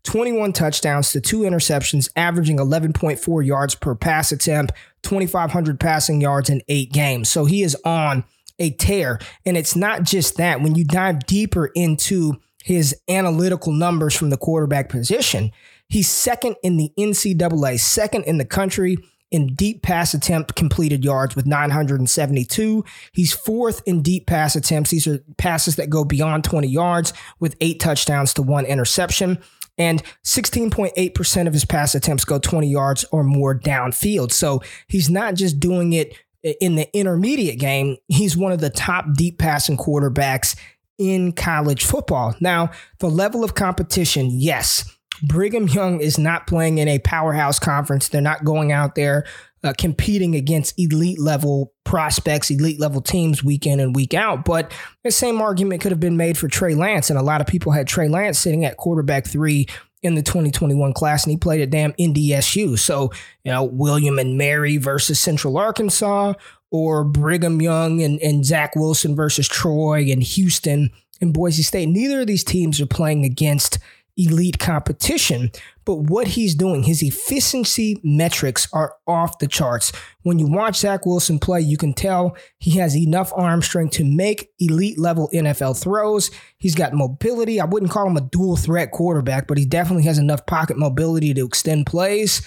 21 0.07 0.53
touchdowns 0.53 1.11
to 1.13 1.21
two 1.21 1.41
interceptions, 1.41 2.09
averaging 2.17 2.59
11.4 2.59 3.45
yards 3.45 3.75
per 3.75 3.95
pass 3.95 4.33
attempt, 4.33 4.73
2,500 5.03 5.79
passing 5.79 6.21
yards 6.21 6.49
in 6.49 6.63
eight 6.69 6.93
games. 6.93 7.29
So 7.29 7.45
he 7.45 7.63
is 7.63 7.77
on 7.85 8.25
a 8.59 8.71
tear. 8.71 9.19
And 9.45 9.57
it's 9.57 9.77
not 9.77 10.05
just 10.05 10.37
that. 10.37 10.63
When 10.63 10.75
you 10.75 10.85
dive 10.85 11.27
deeper 11.27 11.67
into 11.75 12.41
his 12.65 12.97
analytical 13.09 13.73
numbers 13.73 14.15
from 14.15 14.31
the 14.31 14.37
quarterback 14.37 14.89
position, 14.89 15.51
he's 15.89 16.09
second 16.09 16.57
in 16.63 16.77
the 16.77 16.91
NCAA, 16.99 17.79
second 17.79 18.25
in 18.25 18.39
the 18.39 18.45
country 18.45 18.97
in 19.33 19.55
deep 19.55 19.83
pass 19.83 20.15
attempt 20.15 20.55
completed 20.55 21.05
yards 21.05 21.35
with 21.35 21.47
972. 21.47 22.85
He's 23.13 23.33
fourth 23.33 23.83
in 23.85 24.03
deep 24.03 24.27
pass 24.27 24.55
attempts. 24.55 24.91
These 24.91 25.07
are 25.09 25.19
passes 25.37 25.77
that 25.77 25.91
go 25.91 26.05
beyond 26.05 26.45
20 26.45 26.69
yards 26.69 27.13
with 27.41 27.57
eight 27.61 27.81
touchdowns 27.81 28.33
to 28.35 28.43
one 28.43 28.65
interception 28.65 29.39
and 29.78 30.02
16.8% 30.25 31.47
of 31.47 31.52
his 31.52 31.64
pass 31.64 31.95
attempts 31.95 32.25
go 32.25 32.38
20 32.38 32.68
yards 32.68 33.04
or 33.12 33.23
more 33.23 33.59
downfield. 33.59 34.33
So 34.33 34.62
he's 34.88 35.11
not 35.11 35.35
just 35.35 35.61
doing 35.61 35.92
it 35.92 36.16
in 36.61 36.76
the 36.76 36.88
intermediate 36.97 37.59
game, 37.59 37.97
he's 38.09 38.37
one 38.37 38.52
of 38.52 38.61
the 38.61 38.71
top 38.71 39.06
deep 39.14 39.38
passing 39.38 39.76
quarterbacks 39.76 40.56
in 40.99 41.33
college 41.33 41.85
football. 41.85 42.35
Now, 42.40 42.71
the 43.00 43.11
level 43.11 43.45
of 43.45 43.54
competition, 43.54 44.28
yes. 44.30 44.96
Brigham 45.23 45.69
Young 45.69 46.01
is 46.01 46.19
not 46.19 46.47
playing 46.47 46.79
in 46.79 46.89
a 46.89 46.99
powerhouse 46.99 47.59
conference. 47.59 48.09
They're 48.09 48.21
not 48.21 48.45
going 48.45 48.73
out 48.73 48.95
there 48.95 49.25
uh, 49.65 49.73
competing 49.77 50.35
against 50.35 50.79
elite 50.79 51.19
level 51.19 51.73
prospects, 51.85 52.51
elite 52.51 52.81
level 52.81 53.01
teams 53.01 53.43
week 53.43 53.67
in 53.67 53.81
and 53.81 53.95
week 53.95 54.15
out. 54.15 54.45
But 54.45 54.73
the 55.03 55.11
same 55.11 55.41
argument 55.41 55.81
could 55.81 55.93
have 55.93 56.01
been 56.01 56.17
made 56.17 56.39
for 56.39 56.49
Trey 56.49 56.75
Lance, 56.75 57.11
and 57.11 57.19
a 57.19 57.23
lot 57.23 57.41
of 57.41 57.47
people 57.47 57.73
had 57.73 57.87
Trey 57.87 58.09
Lance 58.09 58.39
sitting 58.39 58.65
at 58.65 58.77
quarterback 58.77 59.27
three 59.27 59.67
in 60.03 60.15
the 60.15 60.23
2021 60.23 60.93
class, 60.93 61.25
and 61.25 61.33
he 61.33 61.37
played 61.37 61.61
at 61.61 61.71
damn 61.71 61.93
NDSU. 61.95 62.79
So, 62.79 63.11
you 63.45 63.51
know, 63.51 63.65
William 63.65 64.19
and 64.19 64.39
Mary 64.39 64.77
versus 64.77 65.19
Central 65.19 65.59
Arkansas, 65.59 66.35
or 66.71 67.05
Brigham 67.05 67.61
Young 67.61 68.03
and, 68.03 68.21
and 68.21 68.45
Zach 68.45 68.77
Wilson 68.77 69.17
versus 69.17 69.49
Troy 69.49 70.11
and 70.11 70.23
Houston 70.23 70.91
and 71.21 71.33
Boise 71.33 71.63
State. 71.63 71.89
Neither 71.89 72.21
of 72.21 72.27
these 72.27 72.45
teams 72.45 72.81
are 72.81 72.87
playing 72.87 73.25
against 73.25 73.79
elite 74.17 74.59
competition. 74.59 75.51
But 75.85 75.97
what 75.97 76.27
he's 76.29 76.55
doing, 76.55 76.83
his 76.83 77.03
efficiency 77.03 78.01
metrics 78.03 78.69
are 78.73 78.95
off 79.07 79.39
the 79.39 79.47
charts. 79.47 79.93
When 80.23 80.39
you 80.39 80.47
watch 80.47 80.77
Zach 80.77 81.07
Wilson 81.07 81.39
play, 81.39 81.61
you 81.61 81.77
can 81.77 81.95
tell 81.95 82.37
he 82.59 82.79
has 82.79 82.97
enough 82.97 83.33
arm 83.37 83.63
strength 83.63 83.93
to 83.95 84.05
make 84.05 84.51
elite 84.59 84.99
level 84.99 85.31
NFL 85.33 85.81
throws. 85.81 86.31
He's 86.59 86.75
got 86.75 86.95
mobility. 86.95 87.61
I 87.61 87.67
wouldn't 87.67 87.93
call 87.93 88.07
him 88.07 88.17
a 88.17 88.23
dual 88.23 88.57
threat 88.57 88.91
quarterback, 88.91 89.47
but 89.47 89.59
he 89.59 89.65
definitely 89.65 90.05
has 90.05 90.19
enough 90.19 90.47
pocket 90.47 90.77
mobility 90.77 91.33
to 91.35 91.45
extend 91.45 91.87
plays. 91.87 92.47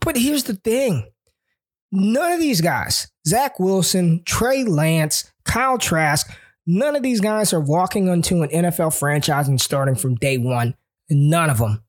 But 0.00 0.16
here's 0.16 0.44
the 0.44 0.56
thing 0.56 1.06
none 1.90 2.32
of 2.32 2.40
these 2.40 2.60
guys, 2.60 3.08
Zach 3.26 3.58
Wilson, 3.60 4.22
Trey 4.24 4.64
Lance, 4.64 5.32
Kyle 5.44 5.78
Trask, 5.78 6.30
none 6.66 6.96
of 6.96 7.02
these 7.02 7.20
guys 7.20 7.52
are 7.52 7.60
walking 7.60 8.08
onto 8.08 8.42
an 8.42 8.50
NFL 8.50 8.98
franchise 8.98 9.48
and 9.48 9.60
starting 9.60 9.94
from 9.94 10.16
day 10.16 10.38
one. 10.38 10.74
None 11.10 11.50
of 11.50 11.58
them. 11.58 11.82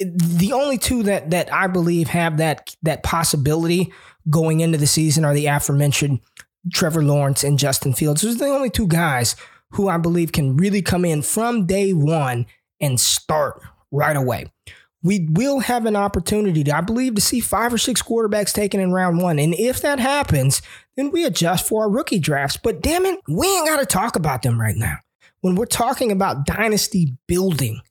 The 0.00 0.52
only 0.52 0.78
two 0.78 1.02
that 1.02 1.30
that 1.30 1.52
I 1.52 1.66
believe 1.66 2.08
have 2.08 2.38
that 2.38 2.74
that 2.82 3.02
possibility 3.02 3.92
going 4.30 4.60
into 4.60 4.78
the 4.78 4.86
season 4.86 5.24
are 5.24 5.34
the 5.34 5.46
aforementioned 5.46 6.20
Trevor 6.72 7.02
Lawrence 7.02 7.44
and 7.44 7.58
Justin 7.58 7.92
Fields. 7.92 8.22
Those 8.22 8.36
are 8.36 8.38
the 8.38 8.46
only 8.46 8.70
two 8.70 8.86
guys 8.86 9.36
who 9.72 9.88
I 9.88 9.98
believe 9.98 10.32
can 10.32 10.56
really 10.56 10.82
come 10.82 11.04
in 11.04 11.20
from 11.22 11.66
day 11.66 11.92
one 11.92 12.46
and 12.80 12.98
start 12.98 13.60
right 13.90 14.16
away. 14.16 14.46
We 15.02 15.28
will 15.30 15.60
have 15.60 15.84
an 15.84 15.96
opportunity, 15.96 16.64
to, 16.64 16.74
I 16.74 16.80
believe, 16.80 17.16
to 17.16 17.20
see 17.20 17.40
five 17.40 17.74
or 17.74 17.78
six 17.78 18.00
quarterbacks 18.00 18.54
taken 18.54 18.80
in 18.80 18.90
round 18.90 19.20
one. 19.20 19.38
And 19.38 19.54
if 19.54 19.82
that 19.82 19.98
happens, 19.98 20.62
then 20.96 21.10
we 21.10 21.26
adjust 21.26 21.68
for 21.68 21.82
our 21.82 21.90
rookie 21.90 22.18
drafts. 22.18 22.56
But 22.56 22.80
damn 22.80 23.04
it, 23.04 23.20
we 23.28 23.46
ain't 23.46 23.68
got 23.68 23.80
to 23.80 23.86
talk 23.86 24.16
about 24.16 24.40
them 24.42 24.58
right 24.58 24.76
now. 24.76 24.96
When 25.42 25.56
we're 25.56 25.66
talking 25.66 26.10
about 26.10 26.46
dynasty 26.46 27.18
building, 27.28 27.82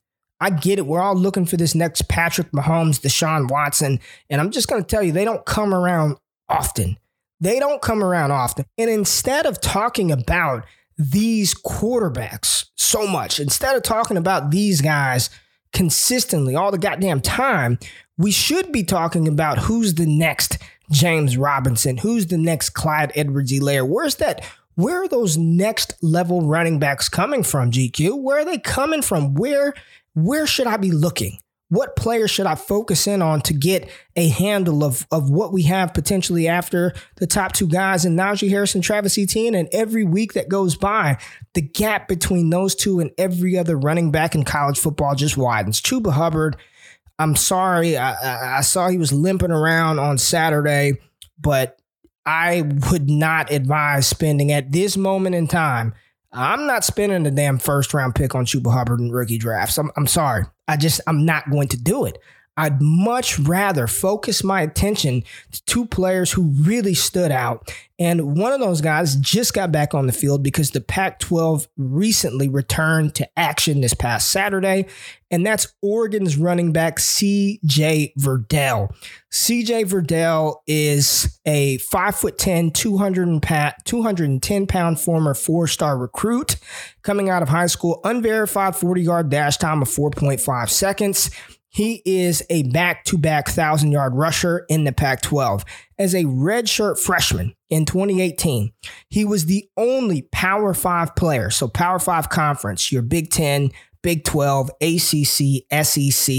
I 0.44 0.50
get 0.50 0.78
it. 0.78 0.84
We're 0.84 1.00
all 1.00 1.16
looking 1.16 1.46
for 1.46 1.56
this 1.56 1.74
next 1.74 2.06
Patrick 2.06 2.50
Mahomes, 2.50 3.00
Deshaun 3.00 3.50
Watson. 3.50 3.98
And 4.28 4.42
I'm 4.42 4.50
just 4.50 4.68
going 4.68 4.82
to 4.82 4.86
tell 4.86 5.02
you, 5.02 5.10
they 5.10 5.24
don't 5.24 5.46
come 5.46 5.72
around 5.72 6.18
often. 6.50 6.98
They 7.40 7.58
don't 7.58 7.80
come 7.80 8.04
around 8.04 8.30
often. 8.30 8.66
And 8.76 8.90
instead 8.90 9.46
of 9.46 9.58
talking 9.62 10.12
about 10.12 10.66
these 10.98 11.54
quarterbacks 11.54 12.66
so 12.74 13.06
much, 13.06 13.40
instead 13.40 13.74
of 13.74 13.84
talking 13.84 14.18
about 14.18 14.50
these 14.50 14.82
guys 14.82 15.30
consistently 15.72 16.54
all 16.54 16.70
the 16.70 16.76
goddamn 16.76 17.22
time, 17.22 17.78
we 18.18 18.30
should 18.30 18.70
be 18.70 18.82
talking 18.82 19.26
about 19.26 19.56
who's 19.60 19.94
the 19.94 20.04
next 20.04 20.58
James 20.90 21.38
Robinson, 21.38 21.96
who's 21.96 22.26
the 22.26 22.36
next 22.36 22.70
Clyde 22.70 23.12
Edwards-Helaire. 23.14 23.88
Where's 23.88 24.16
that? 24.16 24.44
Where 24.74 25.04
are 25.04 25.08
those 25.08 25.38
next 25.38 25.94
level 26.02 26.42
running 26.42 26.78
backs 26.78 27.08
coming 27.08 27.44
from, 27.44 27.70
GQ? 27.70 28.20
Where 28.20 28.40
are 28.40 28.44
they 28.44 28.58
coming 28.58 29.00
from? 29.00 29.32
Where 29.32 29.72
where 30.14 30.46
should 30.46 30.66
I 30.66 30.76
be 30.76 30.90
looking? 30.90 31.38
What 31.70 31.96
player 31.96 32.28
should 32.28 32.46
I 32.46 32.54
focus 32.54 33.06
in 33.06 33.20
on 33.22 33.40
to 33.42 33.54
get 33.54 33.90
a 34.16 34.28
handle 34.28 34.84
of, 34.84 35.06
of 35.10 35.30
what 35.30 35.52
we 35.52 35.62
have 35.62 35.94
potentially 35.94 36.46
after 36.46 36.92
the 37.16 37.26
top 37.26 37.52
two 37.52 37.66
guys 37.66 38.04
and 38.04 38.18
Najee 38.18 38.50
Harris 38.50 38.74
and 38.74 38.84
Travis 38.84 39.18
Etienne? 39.18 39.54
And 39.54 39.68
every 39.72 40.04
week 40.04 40.34
that 40.34 40.48
goes 40.48 40.76
by, 40.76 41.18
the 41.54 41.62
gap 41.62 42.06
between 42.06 42.50
those 42.50 42.74
two 42.74 43.00
and 43.00 43.10
every 43.18 43.58
other 43.58 43.76
running 43.76 44.12
back 44.12 44.34
in 44.34 44.44
college 44.44 44.78
football 44.78 45.14
just 45.14 45.36
widens. 45.36 45.80
Chuba 45.80 46.12
Hubbard, 46.12 46.56
I'm 47.18 47.34
sorry, 47.34 47.96
I, 47.96 48.58
I 48.58 48.60
saw 48.60 48.88
he 48.88 48.98
was 48.98 49.12
limping 49.12 49.50
around 49.50 49.98
on 49.98 50.18
Saturday, 50.18 50.98
but 51.40 51.80
I 52.26 52.62
would 52.90 53.08
not 53.08 53.50
advise 53.50 54.06
spending 54.06 54.52
at 54.52 54.70
this 54.70 54.96
moment 54.96 55.34
in 55.34 55.48
time 55.48 55.94
I'm 56.34 56.66
not 56.66 56.84
spending 56.84 57.22
the 57.22 57.30
damn 57.30 57.58
first 57.58 57.94
round 57.94 58.14
pick 58.14 58.34
on 58.34 58.44
Chuba 58.44 58.72
Hubbard 58.72 59.00
in 59.00 59.10
rookie 59.10 59.38
drafts. 59.38 59.78
I'm, 59.78 59.90
I'm 59.96 60.06
sorry. 60.08 60.44
I 60.66 60.76
just, 60.76 61.00
I'm 61.06 61.24
not 61.24 61.48
going 61.48 61.68
to 61.68 61.76
do 61.76 62.04
it. 62.04 62.18
I'd 62.56 62.80
much 62.80 63.38
rather 63.38 63.86
focus 63.86 64.44
my 64.44 64.62
attention 64.62 65.22
to 65.52 65.64
two 65.64 65.86
players 65.86 66.32
who 66.32 66.42
really 66.42 66.94
stood 66.94 67.32
out. 67.32 67.72
And 67.98 68.36
one 68.36 68.52
of 68.52 68.58
those 68.58 68.80
guys 68.80 69.14
just 69.16 69.54
got 69.54 69.70
back 69.70 69.94
on 69.94 70.06
the 70.06 70.12
field 70.12 70.42
because 70.42 70.72
the 70.72 70.80
Pac 70.80 71.20
12 71.20 71.68
recently 71.76 72.48
returned 72.48 73.14
to 73.16 73.28
action 73.38 73.80
this 73.80 73.94
past 73.94 74.32
Saturday. 74.32 74.86
And 75.30 75.46
that's 75.46 75.74
Oregon's 75.80 76.36
running 76.36 76.72
back, 76.72 76.96
CJ 76.98 78.14
Verdell. 78.18 78.94
CJ 79.32 79.84
Verdell 79.86 80.56
is 80.66 81.38
a 81.46 81.78
5'10, 81.78 82.74
210 83.84 84.66
pound 84.66 85.00
former 85.00 85.34
four 85.34 85.66
star 85.66 85.96
recruit 85.98 86.56
coming 87.02 87.30
out 87.30 87.42
of 87.42 87.48
high 87.48 87.66
school, 87.66 88.00
unverified 88.04 88.76
40 88.76 89.02
yard 89.02 89.28
dash 89.28 89.56
time 89.56 89.82
of 89.82 89.88
4.5 89.88 90.68
seconds. 90.68 91.30
He 91.74 92.02
is 92.04 92.40
a 92.50 92.62
back 92.62 93.04
to 93.06 93.18
back 93.18 93.48
1,000 93.48 93.90
yard 93.90 94.14
rusher 94.14 94.64
in 94.68 94.84
the 94.84 94.92
Pac 94.92 95.22
12. 95.22 95.64
As 95.98 96.14
a 96.14 96.22
redshirt 96.22 97.00
freshman 97.00 97.54
in 97.68 97.84
2018, 97.84 98.72
he 99.08 99.24
was 99.24 99.46
the 99.46 99.68
only 99.76 100.22
Power 100.22 100.72
5 100.72 101.16
player. 101.16 101.50
So, 101.50 101.66
Power 101.66 101.98
5 101.98 102.28
conference, 102.28 102.92
your 102.92 103.02
Big 103.02 103.30
10, 103.30 103.72
Big 104.02 104.22
12, 104.22 104.70
ACC, 104.80 105.84
SEC, 105.84 106.34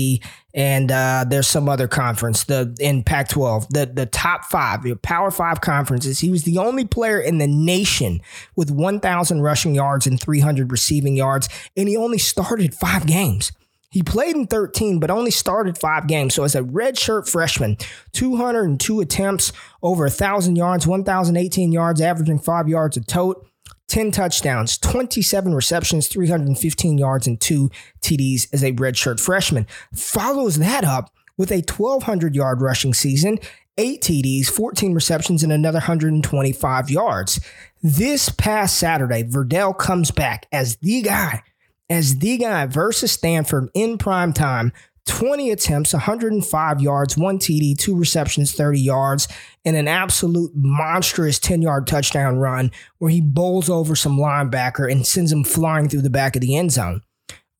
and 0.53 0.91
uh, 0.91 1.25
there's 1.27 1.47
some 1.47 1.67
other 1.67 1.89
conference 1.89 2.45
the 2.45 2.73
in 2.79 3.03
Pac-12. 3.03 3.67
The 3.69 3.87
the 3.87 4.05
top 4.05 4.45
five, 4.45 4.85
your 4.85 4.95
Power 4.95 5.31
Five 5.31 5.61
conferences. 5.61 6.19
He 6.19 6.29
was 6.29 6.43
the 6.43 6.59
only 6.59 6.85
player 6.85 7.19
in 7.19 7.39
the 7.39 7.47
nation 7.47 8.21
with 8.55 8.69
1,000 8.69 9.41
rushing 9.41 9.75
yards 9.75 10.05
and 10.05 10.21
300 10.21 10.71
receiving 10.71 11.17
yards, 11.17 11.49
and 11.75 11.89
he 11.89 11.97
only 11.97 12.19
started 12.19 12.75
five 12.75 13.07
games. 13.07 13.51
He 13.95 14.03
played 14.03 14.35
in 14.35 14.45
13, 14.45 14.99
but 14.99 15.09
only 15.09 15.31
started 15.31 15.77
five 15.77 16.05
games. 16.05 16.35
So 16.35 16.43
as 16.43 16.53
a 16.53 16.63
redshirt 16.63 17.29
freshman, 17.29 17.77
202 18.11 18.99
attempts, 18.99 19.53
over 19.81 20.03
1,000 20.03 20.57
yards, 20.57 20.85
1,018 20.85 21.71
yards, 21.71 22.01
averaging 22.01 22.39
five 22.39 22.67
yards 22.67 22.97
a 22.97 23.01
tote. 23.01 23.47
10 23.87 24.11
touchdowns, 24.11 24.77
27 24.79 25.55
receptions, 25.55 26.07
315 26.07 26.97
yards, 26.97 27.25
and 27.25 27.39
two 27.39 27.71
TDs 28.01 28.49
as 28.51 28.65
a 28.65 28.73
redshirt 28.73 29.21
freshman. 29.21 29.65
Follows 29.93 30.57
that 30.57 30.83
up 30.83 31.09
with 31.37 31.49
a 31.49 31.63
1,200 31.63 32.35
yard 32.35 32.61
rushing 32.61 32.93
season, 32.93 33.39
eight 33.77 34.01
TDs, 34.01 34.47
14 34.47 34.93
receptions, 34.93 35.41
and 35.41 35.53
another 35.53 35.77
125 35.77 36.89
yards. 36.89 37.39
This 37.81 38.27
past 38.27 38.77
Saturday, 38.77 39.23
Verdell 39.23 39.77
comes 39.77 40.11
back 40.11 40.47
as 40.51 40.75
the 40.77 41.01
guy 41.01 41.43
as 41.89 42.19
the 42.19 42.37
guy 42.37 42.65
versus 42.65 43.11
Stanford 43.11 43.69
in 43.73 43.97
prime 43.97 44.33
time. 44.33 44.71
20 45.07 45.51
attempts, 45.51 45.93
105 45.93 46.81
yards, 46.81 47.15
one 47.15 47.37
TD, 47.37 47.77
two 47.77 47.95
receptions, 47.95 48.53
30 48.53 48.79
yards, 48.79 49.27
and 49.63 49.75
an 49.75 49.87
absolute 49.87 50.51
monstrous 50.55 51.37
10 51.37 51.61
yard 51.61 51.85
touchdown 51.85 52.37
run 52.37 52.71
where 52.97 53.11
he 53.11 53.21
bowls 53.21 53.69
over 53.69 53.95
some 53.95 54.17
linebacker 54.17 54.91
and 54.91 55.05
sends 55.05 55.31
him 55.31 55.43
flying 55.43 55.87
through 55.87 56.01
the 56.01 56.09
back 56.09 56.35
of 56.35 56.41
the 56.41 56.55
end 56.55 56.71
zone. 56.71 57.01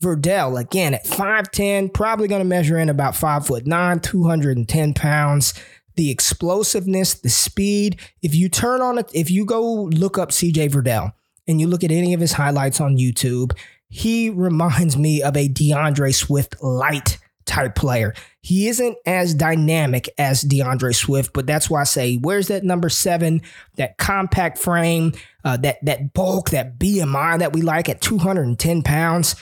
Verdell, 0.02 0.60
again, 0.60 0.94
at 0.94 1.06
5'10, 1.06 1.94
probably 1.94 2.28
going 2.28 2.42
to 2.42 2.46
measure 2.46 2.78
in 2.78 2.90
about 2.90 3.14
5'9, 3.14 4.02
210 4.02 4.94
pounds. 4.94 5.54
The 5.96 6.12
explosiveness, 6.12 7.14
the 7.14 7.30
speed. 7.30 8.00
If 8.22 8.36
you 8.36 8.50
turn 8.50 8.82
on 8.82 8.98
it, 8.98 9.10
if 9.14 9.32
you 9.32 9.46
go 9.46 9.84
look 9.84 10.18
up 10.18 10.30
CJ 10.30 10.72
Verdell 10.72 11.14
and 11.48 11.62
you 11.62 11.68
look 11.68 11.84
at 11.84 11.92
any 11.92 12.14
of 12.14 12.20
his 12.20 12.34
highlights 12.34 12.82
on 12.82 12.98
YouTube, 12.98 13.58
he 13.96 14.30
reminds 14.30 14.98
me 14.98 15.24
of 15.24 15.38
a 15.38 15.48
DeAndre 15.48 16.14
Swift 16.14 16.62
light 16.62 17.18
type 17.46 17.76
player. 17.76 18.14
He 18.42 18.68
isn't 18.68 18.98
as 19.06 19.34
dynamic 19.34 20.10
as 20.18 20.44
DeAndre 20.44 20.94
Swift, 20.94 21.32
but 21.32 21.48
that's 21.48 21.70
why 21.70 21.80
I 21.80 21.86
say, 21.86 22.18
where's 22.18 22.50
that 22.50 22.66
number 22.66 22.90
seven, 22.90 23.42
that 23.78 23.98
compact 23.98 24.58
frame, 24.58 25.14
uh, 25.46 25.56
that 25.58 25.78
that 25.86 26.12
bulk, 26.12 26.50
that 26.50 26.78
BMI 26.78 27.40
that 27.40 27.54
we 27.54 27.62
like 27.62 27.88
at 27.88 28.02
210 28.02 28.82
pounds? 28.82 29.38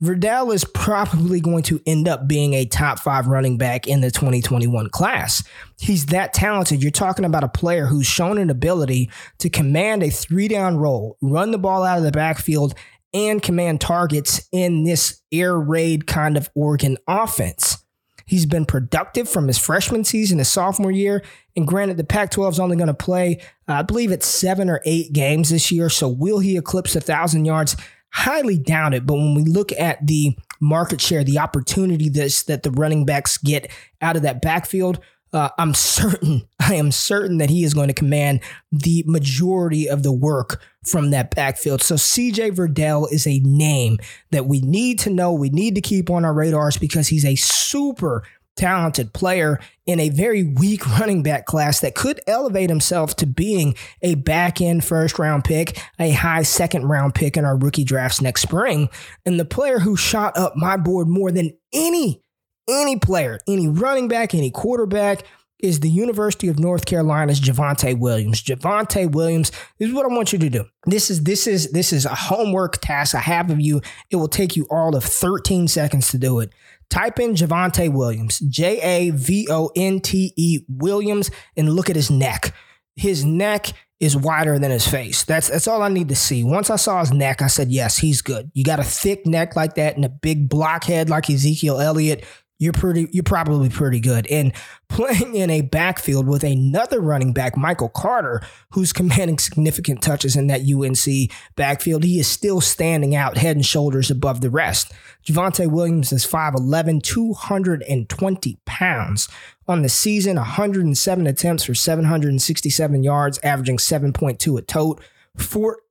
Verdell 0.00 0.54
is 0.54 0.64
probably 0.64 1.40
going 1.40 1.62
to 1.64 1.80
end 1.86 2.06
up 2.06 2.28
being 2.28 2.52
a 2.52 2.66
top 2.66 3.00
five 3.00 3.26
running 3.26 3.56
back 3.56 3.88
in 3.88 4.02
the 4.02 4.10
2021 4.10 4.90
class. 4.90 5.42
He's 5.80 6.06
that 6.06 6.34
talented. 6.34 6.82
You're 6.82 6.90
talking 6.92 7.24
about 7.24 7.44
a 7.44 7.48
player 7.48 7.86
who's 7.86 8.06
shown 8.06 8.36
an 8.36 8.50
ability 8.50 9.10
to 9.38 9.48
command 9.48 10.02
a 10.02 10.10
three 10.10 10.48
down 10.48 10.76
role, 10.76 11.16
run 11.22 11.50
the 11.50 11.58
ball 11.58 11.82
out 11.82 11.96
of 11.96 12.04
the 12.04 12.12
backfield, 12.12 12.74
and 13.16 13.42
command 13.42 13.80
targets 13.80 14.46
in 14.52 14.84
this 14.84 15.22
air 15.32 15.58
raid 15.58 16.06
kind 16.06 16.36
of 16.36 16.50
Oregon 16.54 16.98
offense. 17.08 17.82
He's 18.26 18.44
been 18.44 18.66
productive 18.66 19.26
from 19.26 19.46
his 19.46 19.56
freshman 19.56 20.04
season, 20.04 20.38
his 20.38 20.48
sophomore 20.48 20.90
year. 20.90 21.22
And 21.56 21.66
granted, 21.66 21.96
the 21.96 22.04
Pac 22.04 22.30
12 22.30 22.54
is 22.54 22.60
only 22.60 22.76
going 22.76 22.88
to 22.88 22.94
play, 22.94 23.40
uh, 23.68 23.74
I 23.74 23.82
believe 23.82 24.12
it's 24.12 24.26
seven 24.26 24.68
or 24.68 24.82
eight 24.84 25.14
games 25.14 25.48
this 25.48 25.72
year. 25.72 25.88
So 25.88 26.08
will 26.08 26.40
he 26.40 26.58
eclipse 26.58 26.94
a 26.94 26.98
1,000 26.98 27.46
yards? 27.46 27.76
Highly 28.12 28.58
doubt 28.58 28.92
it. 28.92 29.06
But 29.06 29.14
when 29.14 29.34
we 29.34 29.44
look 29.44 29.72
at 29.72 30.06
the 30.06 30.36
market 30.60 31.00
share, 31.00 31.24
the 31.24 31.38
opportunity 31.38 32.10
that's, 32.10 32.42
that 32.44 32.64
the 32.64 32.70
running 32.72 33.06
backs 33.06 33.38
get 33.38 33.70
out 34.02 34.16
of 34.16 34.22
that 34.22 34.42
backfield, 34.42 35.00
uh, 35.36 35.50
I'm 35.58 35.74
certain, 35.74 36.48
I 36.60 36.74
am 36.74 36.90
certain 36.90 37.38
that 37.38 37.50
he 37.50 37.62
is 37.62 37.74
going 37.74 37.88
to 37.88 37.94
command 37.94 38.40
the 38.72 39.04
majority 39.06 39.88
of 39.88 40.02
the 40.02 40.12
work 40.12 40.62
from 40.84 41.10
that 41.10 41.34
backfield. 41.34 41.82
So 41.82 41.96
CJ 41.96 42.52
Verdell 42.52 43.12
is 43.12 43.26
a 43.26 43.40
name 43.40 43.98
that 44.30 44.46
we 44.46 44.60
need 44.60 44.98
to 45.00 45.10
know, 45.10 45.32
we 45.32 45.50
need 45.50 45.74
to 45.74 45.80
keep 45.80 46.10
on 46.10 46.24
our 46.24 46.32
radars 46.32 46.78
because 46.78 47.08
he's 47.08 47.24
a 47.24 47.34
super 47.36 48.24
talented 48.56 49.12
player 49.12 49.60
in 49.84 50.00
a 50.00 50.08
very 50.08 50.42
weak 50.42 50.88
running 50.98 51.22
back 51.22 51.44
class 51.44 51.80
that 51.80 51.94
could 51.94 52.20
elevate 52.26 52.70
himself 52.70 53.14
to 53.16 53.26
being 53.26 53.74
a 54.02 54.14
back 54.14 54.60
end 54.60 54.84
first 54.84 55.18
round 55.18 55.44
pick, 55.44 55.78
a 55.98 56.10
high 56.12 56.42
second 56.42 56.86
round 56.86 57.14
pick 57.14 57.36
in 57.36 57.44
our 57.44 57.56
rookie 57.56 57.84
drafts 57.84 58.22
next 58.22 58.40
spring. 58.40 58.88
And 59.26 59.38
the 59.38 59.44
player 59.44 59.78
who 59.78 59.96
shot 59.96 60.36
up 60.38 60.56
my 60.56 60.78
board 60.78 61.08
more 61.08 61.30
than 61.30 61.56
any, 61.74 62.22
any 62.68 62.98
player, 62.98 63.40
any 63.46 63.68
running 63.68 64.08
back, 64.08 64.34
any 64.34 64.50
quarterback 64.50 65.24
is 65.58 65.80
the 65.80 65.88
University 65.88 66.48
of 66.48 66.58
North 66.58 66.84
Carolina's 66.84 67.40
Javonte 67.40 67.98
Williams. 67.98 68.42
Javonte 68.42 69.10
Williams, 69.10 69.50
this 69.78 69.88
is 69.88 69.94
what 69.94 70.04
I 70.04 70.14
want 70.14 70.32
you 70.32 70.38
to 70.38 70.50
do. 70.50 70.66
This 70.84 71.10
is 71.10 71.24
this 71.24 71.46
is 71.46 71.70
this 71.72 71.92
is 71.92 72.04
a 72.04 72.14
homework 72.14 72.78
task 72.80 73.14
I 73.14 73.20
have 73.20 73.50
of 73.50 73.60
you. 73.60 73.80
It 74.10 74.16
will 74.16 74.28
take 74.28 74.56
you 74.56 74.66
all 74.70 74.94
of 74.94 75.04
13 75.04 75.68
seconds 75.68 76.10
to 76.10 76.18
do 76.18 76.40
it. 76.40 76.52
Type 76.90 77.18
in 77.18 77.34
Javonte 77.34 77.92
Williams, 77.92 78.38
J 78.40 78.80
A 78.80 79.10
V 79.10 79.48
O 79.50 79.70
N 79.74 80.00
T 80.00 80.32
E 80.36 80.60
Williams, 80.68 81.30
and 81.56 81.72
look 81.72 81.90
at 81.90 81.96
his 81.96 82.10
neck. 82.10 82.52
His 82.94 83.24
neck 83.24 83.72
is 83.98 84.16
wider 84.16 84.58
than 84.58 84.70
his 84.70 84.86
face. 84.86 85.24
That's 85.24 85.48
that's 85.48 85.66
all 85.66 85.82
I 85.82 85.88
need 85.88 86.08
to 86.10 86.14
see. 86.14 86.44
Once 86.44 86.68
I 86.70 86.76
saw 86.76 87.00
his 87.00 87.12
neck, 87.12 87.40
I 87.40 87.46
said, 87.46 87.70
yes, 87.70 87.96
he's 87.96 88.20
good. 88.20 88.50
You 88.54 88.62
got 88.62 88.78
a 88.78 88.84
thick 88.84 89.26
neck 89.26 89.56
like 89.56 89.74
that 89.76 89.96
and 89.96 90.04
a 90.04 90.10
big 90.10 90.48
blockhead 90.48 91.08
like 91.08 91.30
Ezekiel 91.30 91.80
Elliott 91.80 92.24
you're 92.58 92.72
pretty 92.72 93.08
you're 93.12 93.22
probably 93.22 93.68
pretty 93.68 94.00
good. 94.00 94.26
And 94.28 94.52
playing 94.88 95.34
in 95.34 95.50
a 95.50 95.60
backfield 95.60 96.26
with 96.26 96.42
another 96.42 97.00
running 97.00 97.32
back, 97.32 97.56
Michael 97.56 97.88
Carter, 97.88 98.40
who's 98.70 98.92
commanding 98.92 99.38
significant 99.38 100.02
touches 100.02 100.36
in 100.36 100.46
that 100.46 100.62
UNC 100.62 101.30
backfield, 101.54 102.04
he 102.04 102.18
is 102.18 102.28
still 102.28 102.60
standing 102.60 103.14
out 103.14 103.36
head 103.36 103.56
and 103.56 103.66
shoulders 103.66 104.10
above 104.10 104.40
the 104.40 104.50
rest. 104.50 104.92
Javonte 105.26 105.70
Williams 105.70 106.12
is 106.12 106.26
5'11, 106.26 107.02
220 107.02 108.58
pounds. 108.64 109.28
On 109.68 109.82
the 109.82 109.88
season, 109.88 110.36
107 110.36 111.26
attempts 111.26 111.64
for 111.64 111.74
767 111.74 113.02
yards, 113.02 113.38
averaging 113.42 113.78
7.2 113.78 114.58
a 114.58 114.62
tote. 114.62 115.02
14 115.36 115.85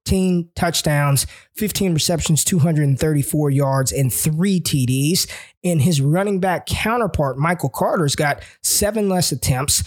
touchdowns, 0.56 1.26
15 1.56 1.94
receptions, 1.94 2.44
234 2.44 3.50
yards, 3.50 3.92
and 3.92 4.14
three 4.14 4.60
TDs. 4.60 5.30
And 5.64 5.82
his 5.82 6.02
running 6.02 6.40
back 6.40 6.66
counterpart, 6.66 7.38
Michael 7.38 7.70
Carter's 7.70 8.16
got 8.16 8.44
seven 8.62 9.10
less 9.10 9.32
attempts, 9.32 9.82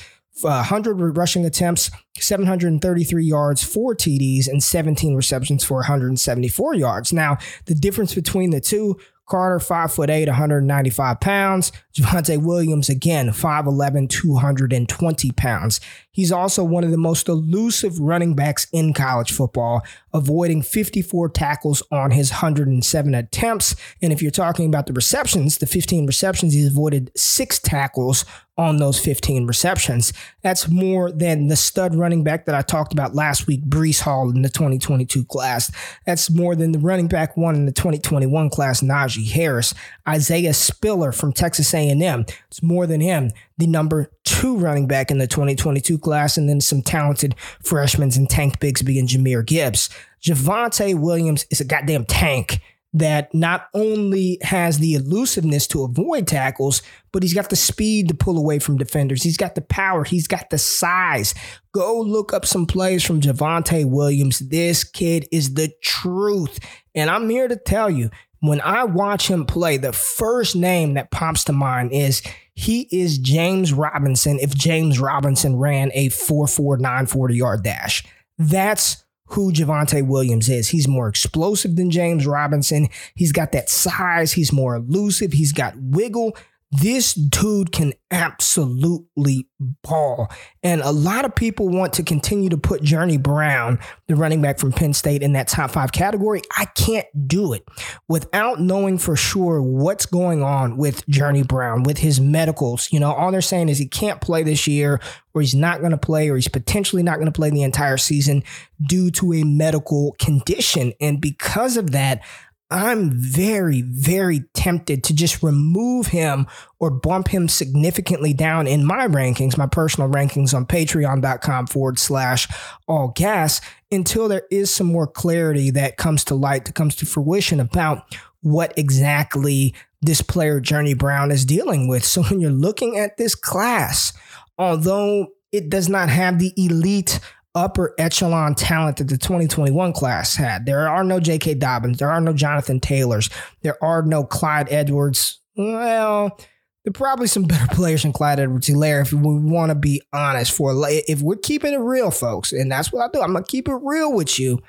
uh, 0.44 0.62
100 0.66 1.16
rushing 1.16 1.44
attempts, 1.44 1.90
733 2.18 3.24
yards, 3.24 3.62
four 3.62 3.94
TDs, 3.94 4.48
and 4.48 4.62
17 4.62 5.14
receptions 5.14 5.64
for 5.64 5.76
174 5.76 6.74
yards. 6.74 7.12
Now, 7.12 7.38
the 7.66 7.74
difference 7.74 8.14
between 8.14 8.50
the 8.50 8.60
two 8.60 8.98
Carter, 9.28 9.58
5'8, 9.58 10.26
195 10.26 11.20
pounds. 11.20 11.70
Javonte 11.98 12.42
Williams, 12.42 12.88
again, 12.88 13.30
5'11, 13.30 14.08
220 14.08 15.32
pounds. 15.32 15.80
He's 16.10 16.32
also 16.32 16.64
one 16.64 16.84
of 16.84 16.90
the 16.90 16.96
most 16.96 17.28
elusive 17.28 17.98
running 18.00 18.34
backs 18.34 18.66
in 18.72 18.92
college 18.92 19.32
football, 19.32 19.82
avoiding 20.12 20.62
54 20.62 21.28
tackles 21.28 21.82
on 21.90 22.10
his 22.10 22.30
107 22.30 23.14
attempts. 23.14 23.76
And 24.02 24.12
if 24.12 24.20
you're 24.20 24.30
talking 24.30 24.66
about 24.66 24.86
the 24.86 24.92
receptions, 24.92 25.58
the 25.58 25.66
15 25.66 26.06
receptions, 26.06 26.54
he's 26.54 26.72
avoided 26.72 27.10
six 27.16 27.58
tackles 27.58 28.24
on 28.58 28.78
those 28.78 28.98
15 28.98 29.46
receptions. 29.46 30.12
That's 30.42 30.68
more 30.68 31.12
than 31.12 31.46
the 31.46 31.54
stud 31.54 31.94
running 31.94 32.24
back 32.24 32.44
that 32.46 32.56
I 32.56 32.62
talked 32.62 32.92
about 32.92 33.14
last 33.14 33.46
week, 33.46 33.64
Breece 33.64 34.00
Hall 34.00 34.28
in 34.30 34.42
the 34.42 34.48
2022 34.48 35.24
class. 35.26 35.70
That's 36.04 36.28
more 36.28 36.56
than 36.56 36.72
the 36.72 36.80
running 36.80 37.06
back 37.06 37.36
one 37.36 37.54
in 37.54 37.66
the 37.66 37.72
2021 37.72 38.50
class, 38.50 38.80
Najee 38.80 39.30
Harris. 39.30 39.72
Isaiah 40.08 40.54
Spiller 40.54 41.12
from 41.12 41.32
Texas 41.32 41.72
A&M. 41.72 41.87
It's 41.90 42.62
more 42.62 42.86
than 42.86 43.00
him, 43.00 43.30
the 43.56 43.66
number 43.66 44.10
two 44.24 44.56
running 44.56 44.86
back 44.86 45.10
in 45.10 45.18
the 45.18 45.26
2022 45.26 45.98
class, 45.98 46.36
and 46.36 46.48
then 46.48 46.60
some 46.60 46.82
talented 46.82 47.34
freshmen 47.62 48.10
and 48.16 48.28
Tank 48.28 48.60
Bigsby 48.60 48.98
and 48.98 49.08
Jahmyr 49.08 49.44
Gibbs. 49.44 49.90
Javonte 50.22 50.98
Williams 50.98 51.46
is 51.50 51.60
a 51.60 51.64
goddamn 51.64 52.04
tank 52.04 52.60
that 52.94 53.32
not 53.34 53.68
only 53.74 54.38
has 54.42 54.78
the 54.78 54.94
elusiveness 54.94 55.66
to 55.66 55.84
avoid 55.84 56.26
tackles, 56.26 56.82
but 57.12 57.22
he's 57.22 57.34
got 57.34 57.50
the 57.50 57.56
speed 57.56 58.08
to 58.08 58.14
pull 58.14 58.38
away 58.38 58.58
from 58.58 58.78
defenders. 58.78 59.22
He's 59.22 59.36
got 59.36 59.54
the 59.54 59.60
power. 59.60 60.04
He's 60.04 60.26
got 60.26 60.50
the 60.50 60.58
size. 60.58 61.34
Go 61.72 62.00
look 62.00 62.32
up 62.32 62.46
some 62.46 62.66
plays 62.66 63.04
from 63.04 63.20
Javonte 63.20 63.84
Williams. 63.88 64.38
This 64.38 64.84
kid 64.84 65.28
is 65.30 65.54
the 65.54 65.70
truth. 65.82 66.58
And 66.94 67.10
I'm 67.10 67.28
here 67.28 67.46
to 67.46 67.56
tell 67.56 67.90
you, 67.90 68.10
when 68.40 68.60
I 68.60 68.84
watch 68.84 69.28
him 69.28 69.44
play, 69.44 69.76
the 69.76 69.92
first 69.92 70.54
name 70.54 70.94
that 70.94 71.10
pops 71.10 71.44
to 71.44 71.52
mind 71.52 71.92
is 71.92 72.22
he 72.54 72.88
is 72.90 73.18
James 73.18 73.72
Robinson 73.72 74.38
if 74.40 74.54
James 74.54 74.98
Robinson 75.00 75.56
ran 75.56 75.90
a 75.94 76.08
4.49 76.08 77.36
yard 77.36 77.62
dash. 77.62 78.04
That's 78.38 79.04
who 79.30 79.52
Javonte 79.52 80.06
Williams 80.06 80.48
is. 80.48 80.68
He's 80.68 80.88
more 80.88 81.08
explosive 81.08 81.76
than 81.76 81.90
James 81.90 82.26
Robinson. 82.26 82.88
He's 83.14 83.32
got 83.32 83.52
that 83.52 83.68
size. 83.68 84.32
He's 84.32 84.52
more 84.52 84.74
elusive. 84.76 85.32
He's 85.32 85.52
got 85.52 85.74
wiggle. 85.76 86.36
This 86.70 87.14
dude 87.14 87.72
can 87.72 87.94
absolutely 88.10 89.48
ball. 89.82 90.30
And 90.62 90.82
a 90.82 90.90
lot 90.90 91.24
of 91.24 91.34
people 91.34 91.68
want 91.70 91.94
to 91.94 92.02
continue 92.02 92.50
to 92.50 92.58
put 92.58 92.82
Journey 92.82 93.16
Brown, 93.16 93.78
the 94.06 94.16
running 94.16 94.42
back 94.42 94.58
from 94.58 94.72
Penn 94.72 94.92
State, 94.92 95.22
in 95.22 95.32
that 95.32 95.48
top 95.48 95.70
five 95.70 95.92
category. 95.92 96.42
I 96.56 96.66
can't 96.66 97.06
do 97.26 97.54
it 97.54 97.66
without 98.06 98.60
knowing 98.60 98.98
for 98.98 99.16
sure 99.16 99.62
what's 99.62 100.04
going 100.04 100.42
on 100.42 100.76
with 100.76 101.06
Journey 101.08 101.42
Brown, 101.42 101.84
with 101.84 101.98
his 101.98 102.20
medicals. 102.20 102.88
You 102.92 103.00
know, 103.00 103.12
all 103.12 103.32
they're 103.32 103.40
saying 103.40 103.70
is 103.70 103.78
he 103.78 103.88
can't 103.88 104.20
play 104.20 104.42
this 104.42 104.66
year, 104.66 105.00
or 105.32 105.40
he's 105.40 105.54
not 105.54 105.80
going 105.80 105.92
to 105.92 105.98
play, 105.98 106.28
or 106.28 106.36
he's 106.36 106.48
potentially 106.48 107.02
not 107.02 107.16
going 107.16 107.26
to 107.26 107.32
play 107.32 107.48
the 107.48 107.62
entire 107.62 107.96
season 107.96 108.42
due 108.86 109.10
to 109.12 109.32
a 109.32 109.42
medical 109.42 110.16
condition. 110.18 110.92
And 111.00 111.18
because 111.18 111.78
of 111.78 111.92
that, 111.92 112.22
I'm 112.70 113.10
very, 113.12 113.80
very 113.82 114.40
tempted 114.52 115.02
to 115.04 115.14
just 115.14 115.42
remove 115.42 116.08
him 116.08 116.46
or 116.78 116.90
bump 116.90 117.28
him 117.28 117.48
significantly 117.48 118.34
down 118.34 118.66
in 118.66 118.84
my 118.84 119.08
rankings, 119.08 119.56
my 119.56 119.66
personal 119.66 120.10
rankings 120.10 120.52
on 120.52 120.66
patreon.com 120.66 121.66
forward 121.68 121.98
slash 121.98 122.46
all 122.86 123.08
gas 123.16 123.62
until 123.90 124.28
there 124.28 124.44
is 124.50 124.70
some 124.70 124.86
more 124.86 125.06
clarity 125.06 125.70
that 125.70 125.96
comes 125.96 126.24
to 126.24 126.34
light, 126.34 126.66
that 126.66 126.74
comes 126.74 126.94
to 126.96 127.06
fruition 127.06 127.58
about 127.58 128.14
what 128.42 128.76
exactly 128.76 129.74
this 130.02 130.20
player, 130.20 130.60
Journey 130.60 130.94
Brown, 130.94 131.30
is 131.30 131.46
dealing 131.46 131.88
with. 131.88 132.04
So 132.04 132.22
when 132.24 132.40
you're 132.40 132.50
looking 132.50 132.98
at 132.98 133.16
this 133.16 133.34
class, 133.34 134.12
although 134.58 135.28
it 135.52 135.70
does 135.70 135.88
not 135.88 136.10
have 136.10 136.38
the 136.38 136.52
elite 136.56 137.20
upper 137.58 137.94
echelon 137.98 138.54
talent 138.54 138.96
that 138.98 139.08
the 139.08 139.18
2021 139.18 139.92
class 139.92 140.36
had. 140.36 140.66
There 140.66 140.88
are 140.88 141.04
no 141.04 141.20
J.K. 141.20 141.54
Dobbins. 141.54 141.98
There 141.98 142.10
are 142.10 142.20
no 142.20 142.32
Jonathan 142.32 142.80
Taylors. 142.80 143.28
There 143.62 143.82
are 143.82 144.02
no 144.02 144.24
Clyde 144.24 144.68
Edwards. 144.70 145.40
Well, 145.56 146.38
there 146.84 146.90
are 146.90 146.92
probably 146.92 147.26
some 147.26 147.44
better 147.44 147.66
players 147.74 148.02
than 148.02 148.12
Clyde 148.12 148.40
Edwards 148.40 148.68
Helaire 148.68 149.02
if 149.02 149.12
we 149.12 149.38
want 149.38 149.70
to 149.70 149.74
be 149.74 150.00
honest. 150.12 150.52
For 150.52 150.72
if 150.88 151.20
we're 151.20 151.36
keeping 151.36 151.74
it 151.74 151.78
real, 151.78 152.10
folks, 152.10 152.52
and 152.52 152.70
that's 152.70 152.92
what 152.92 153.04
I 153.04 153.08
do. 153.12 153.22
I'm 153.22 153.32
gonna 153.32 153.44
keep 153.44 153.68
it 153.68 153.78
real 153.82 154.12
with 154.12 154.38
you. 154.38 154.62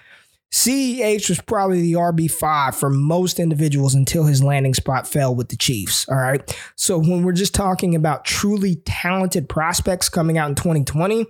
CEH 0.51 1.29
was 1.29 1.41
probably 1.41 1.81
the 1.81 1.93
RB5 1.93 2.73
for 2.73 2.89
most 2.89 3.39
individuals 3.39 3.93
until 3.93 4.23
his 4.23 4.41
landing 4.41 4.73
spot 4.73 5.07
fell 5.07 5.35
with 5.35 5.49
the 5.49 5.55
Chiefs. 5.55 6.09
All 6.09 6.17
right. 6.17 6.41
So 6.75 6.97
when 6.97 7.23
we're 7.23 7.33
just 7.33 7.53
talking 7.53 7.93
about 7.93 8.25
truly 8.25 8.77
talented 8.77 9.47
prospects 9.47 10.09
coming 10.09 10.39
out 10.39 10.49
in 10.49 10.55
2020, 10.55 11.27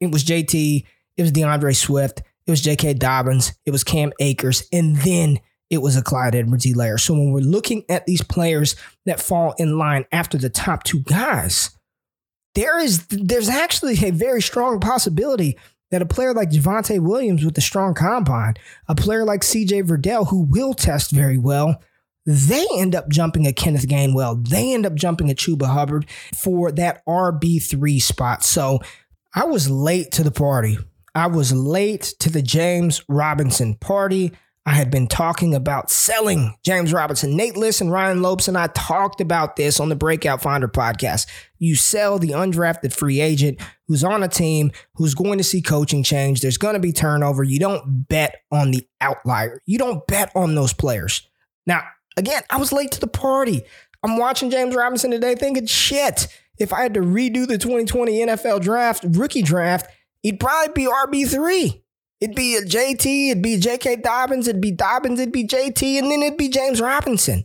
it 0.00 0.10
was 0.10 0.24
JT, 0.24 0.84
it 1.16 1.22
was 1.22 1.32
DeAndre 1.32 1.74
Swift, 1.74 2.22
it 2.46 2.50
was 2.50 2.60
J.K. 2.60 2.94
Dobbins, 2.94 3.52
it 3.64 3.70
was 3.70 3.84
Cam 3.84 4.12
Akers, 4.20 4.66
and 4.72 4.96
then 4.98 5.40
it 5.70 5.78
was 5.78 5.96
a 5.96 6.02
Clyde 6.02 6.34
Edwards 6.34 6.64
Helaire. 6.64 7.00
So 7.00 7.14
when 7.14 7.32
we're 7.32 7.40
looking 7.40 7.84
at 7.88 8.06
these 8.06 8.22
players 8.22 8.76
that 9.04 9.20
fall 9.20 9.54
in 9.58 9.78
line 9.78 10.04
after 10.12 10.38
the 10.38 10.50
top 10.50 10.84
two 10.84 11.00
guys, 11.00 11.70
there 12.54 12.78
is 12.78 13.06
there's 13.08 13.48
actually 13.48 13.98
a 14.04 14.10
very 14.10 14.40
strong 14.40 14.80
possibility 14.80 15.58
that 15.90 16.02
a 16.02 16.06
player 16.06 16.32
like 16.32 16.50
Javonte 16.50 17.00
Williams 17.00 17.44
with 17.44 17.56
a 17.58 17.60
strong 17.60 17.94
combine, 17.94 18.54
a 18.88 18.94
player 18.94 19.24
like 19.24 19.42
CJ 19.42 19.86
Verdell 19.86 20.28
who 20.28 20.42
will 20.42 20.74
test 20.74 21.10
very 21.10 21.38
well, 21.38 21.82
they 22.24 22.66
end 22.74 22.94
up 22.94 23.08
jumping 23.08 23.46
a 23.46 23.52
Kenneth 23.52 23.86
Gainwell. 23.86 24.48
They 24.48 24.74
end 24.74 24.84
up 24.84 24.94
jumping 24.94 25.30
a 25.30 25.34
Chuba 25.34 25.66
Hubbard 25.66 26.06
for 26.34 26.72
that 26.72 27.04
RB3 27.06 28.02
spot. 28.02 28.42
So 28.42 28.80
I 29.32 29.44
was 29.44 29.70
late 29.70 30.10
to 30.12 30.24
the 30.24 30.32
party. 30.32 30.78
I 31.16 31.28
was 31.28 31.50
late 31.50 32.14
to 32.18 32.28
the 32.28 32.42
James 32.42 33.02
Robinson 33.08 33.76
party. 33.76 34.32
I 34.66 34.72
had 34.72 34.90
been 34.90 35.06
talking 35.06 35.54
about 35.54 35.90
selling 35.90 36.54
James 36.62 36.92
Robinson. 36.92 37.34
Nate 37.34 37.56
Liss 37.56 37.80
and 37.80 37.90
Ryan 37.90 38.20
Lopes 38.20 38.48
and 38.48 38.58
I 38.58 38.66
talked 38.66 39.22
about 39.22 39.56
this 39.56 39.80
on 39.80 39.88
the 39.88 39.96
Breakout 39.96 40.42
Finder 40.42 40.68
podcast. 40.68 41.26
You 41.58 41.74
sell 41.74 42.18
the 42.18 42.32
undrafted 42.32 42.92
free 42.92 43.22
agent 43.22 43.62
who's 43.88 44.04
on 44.04 44.22
a 44.22 44.28
team 44.28 44.72
who's 44.96 45.14
going 45.14 45.38
to 45.38 45.44
see 45.44 45.62
coaching 45.62 46.02
change. 46.02 46.42
There's 46.42 46.58
going 46.58 46.74
to 46.74 46.80
be 46.80 46.92
turnover. 46.92 47.42
You 47.42 47.60
don't 47.60 48.06
bet 48.06 48.42
on 48.52 48.70
the 48.70 48.86
outlier. 49.00 49.62
You 49.64 49.78
don't 49.78 50.06
bet 50.06 50.30
on 50.34 50.54
those 50.54 50.74
players. 50.74 51.26
Now, 51.66 51.82
again, 52.18 52.42
I 52.50 52.58
was 52.58 52.72
late 52.72 52.92
to 52.92 53.00
the 53.00 53.06
party. 53.06 53.62
I'm 54.02 54.18
watching 54.18 54.50
James 54.50 54.74
Robinson 54.74 55.12
today 55.12 55.34
thinking, 55.34 55.64
shit, 55.64 56.28
if 56.58 56.74
I 56.74 56.82
had 56.82 56.92
to 56.92 57.00
redo 57.00 57.46
the 57.46 57.56
2020 57.56 58.18
NFL 58.18 58.60
draft, 58.60 59.02
rookie 59.08 59.40
draft, 59.40 59.90
he'd 60.22 60.40
probably 60.40 60.72
be 60.74 60.90
RB3. 60.90 61.82
It'd 62.20 62.36
be 62.36 62.56
a 62.56 62.62
JT, 62.62 63.30
it'd 63.30 63.42
be 63.42 63.58
J.K. 63.58 63.96
Dobbins, 63.96 64.48
it'd 64.48 64.62
be 64.62 64.72
Dobbins, 64.72 65.20
it'd 65.20 65.32
be 65.32 65.46
JT, 65.46 65.98
and 65.98 66.10
then 66.10 66.22
it'd 66.22 66.38
be 66.38 66.48
James 66.48 66.80
Robinson. 66.80 67.44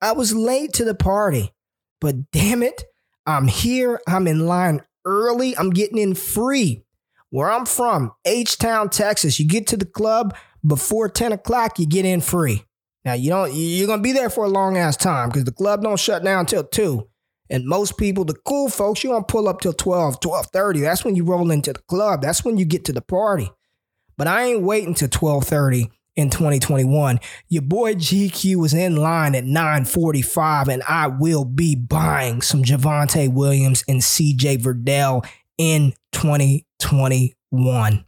I 0.00 0.12
was 0.12 0.34
late 0.34 0.72
to 0.74 0.84
the 0.84 0.94
party, 0.94 1.52
but 2.00 2.30
damn 2.30 2.62
it, 2.62 2.84
I'm 3.26 3.48
here. 3.48 4.00
I'm 4.06 4.26
in 4.26 4.46
line 4.46 4.82
early. 5.04 5.56
I'm 5.56 5.70
getting 5.70 5.98
in 5.98 6.14
free. 6.14 6.84
Where 7.30 7.50
I'm 7.50 7.66
from, 7.66 8.12
H 8.24 8.56
Town, 8.56 8.88
Texas, 8.88 9.40
you 9.40 9.46
get 9.46 9.66
to 9.68 9.76
the 9.76 9.84
club 9.84 10.34
before 10.64 11.08
10 11.08 11.32
o'clock, 11.32 11.78
you 11.78 11.86
get 11.86 12.04
in 12.04 12.20
free. 12.20 12.64
Now 13.04 13.14
you 13.14 13.30
don't 13.30 13.52
you're 13.52 13.88
gonna 13.88 14.00
be 14.00 14.12
there 14.12 14.30
for 14.30 14.44
a 14.44 14.48
long 14.48 14.76
ass 14.76 14.96
time 14.96 15.28
because 15.28 15.44
the 15.44 15.52
club 15.52 15.82
don't 15.82 15.98
shut 15.98 16.24
down 16.24 16.40
until 16.40 16.64
2. 16.64 17.06
And 17.50 17.64
most 17.64 17.96
people, 17.96 18.24
the 18.24 18.34
cool 18.34 18.68
folks, 18.68 19.04
you 19.04 19.10
don't 19.10 19.28
pull 19.28 19.48
up 19.48 19.60
till 19.60 19.72
12, 19.72 20.20
12:30. 20.20 20.80
That's 20.80 21.04
when 21.04 21.16
you 21.16 21.24
roll 21.24 21.50
into 21.50 21.72
the 21.72 21.80
club. 21.80 22.22
That's 22.22 22.44
when 22.44 22.56
you 22.56 22.64
get 22.64 22.84
to 22.86 22.92
the 22.92 23.02
party. 23.02 23.50
But 24.16 24.26
I 24.26 24.44
ain't 24.44 24.62
waiting 24.62 24.94
till 24.94 25.08
1230 25.08 25.90
in 26.16 26.30
2021. 26.30 27.20
Your 27.48 27.62
boy 27.62 27.94
GQ 27.94 28.56
was 28.56 28.74
in 28.74 28.96
line 28.96 29.34
at 29.34 29.44
945, 29.44 30.68
and 30.68 30.82
I 30.88 31.06
will 31.06 31.44
be 31.44 31.76
buying 31.76 32.42
some 32.42 32.62
Javonte 32.62 33.32
Williams 33.32 33.84
and 33.86 34.00
CJ 34.00 34.58
Verdell 34.58 35.24
in 35.58 35.92
2021. 36.12 38.04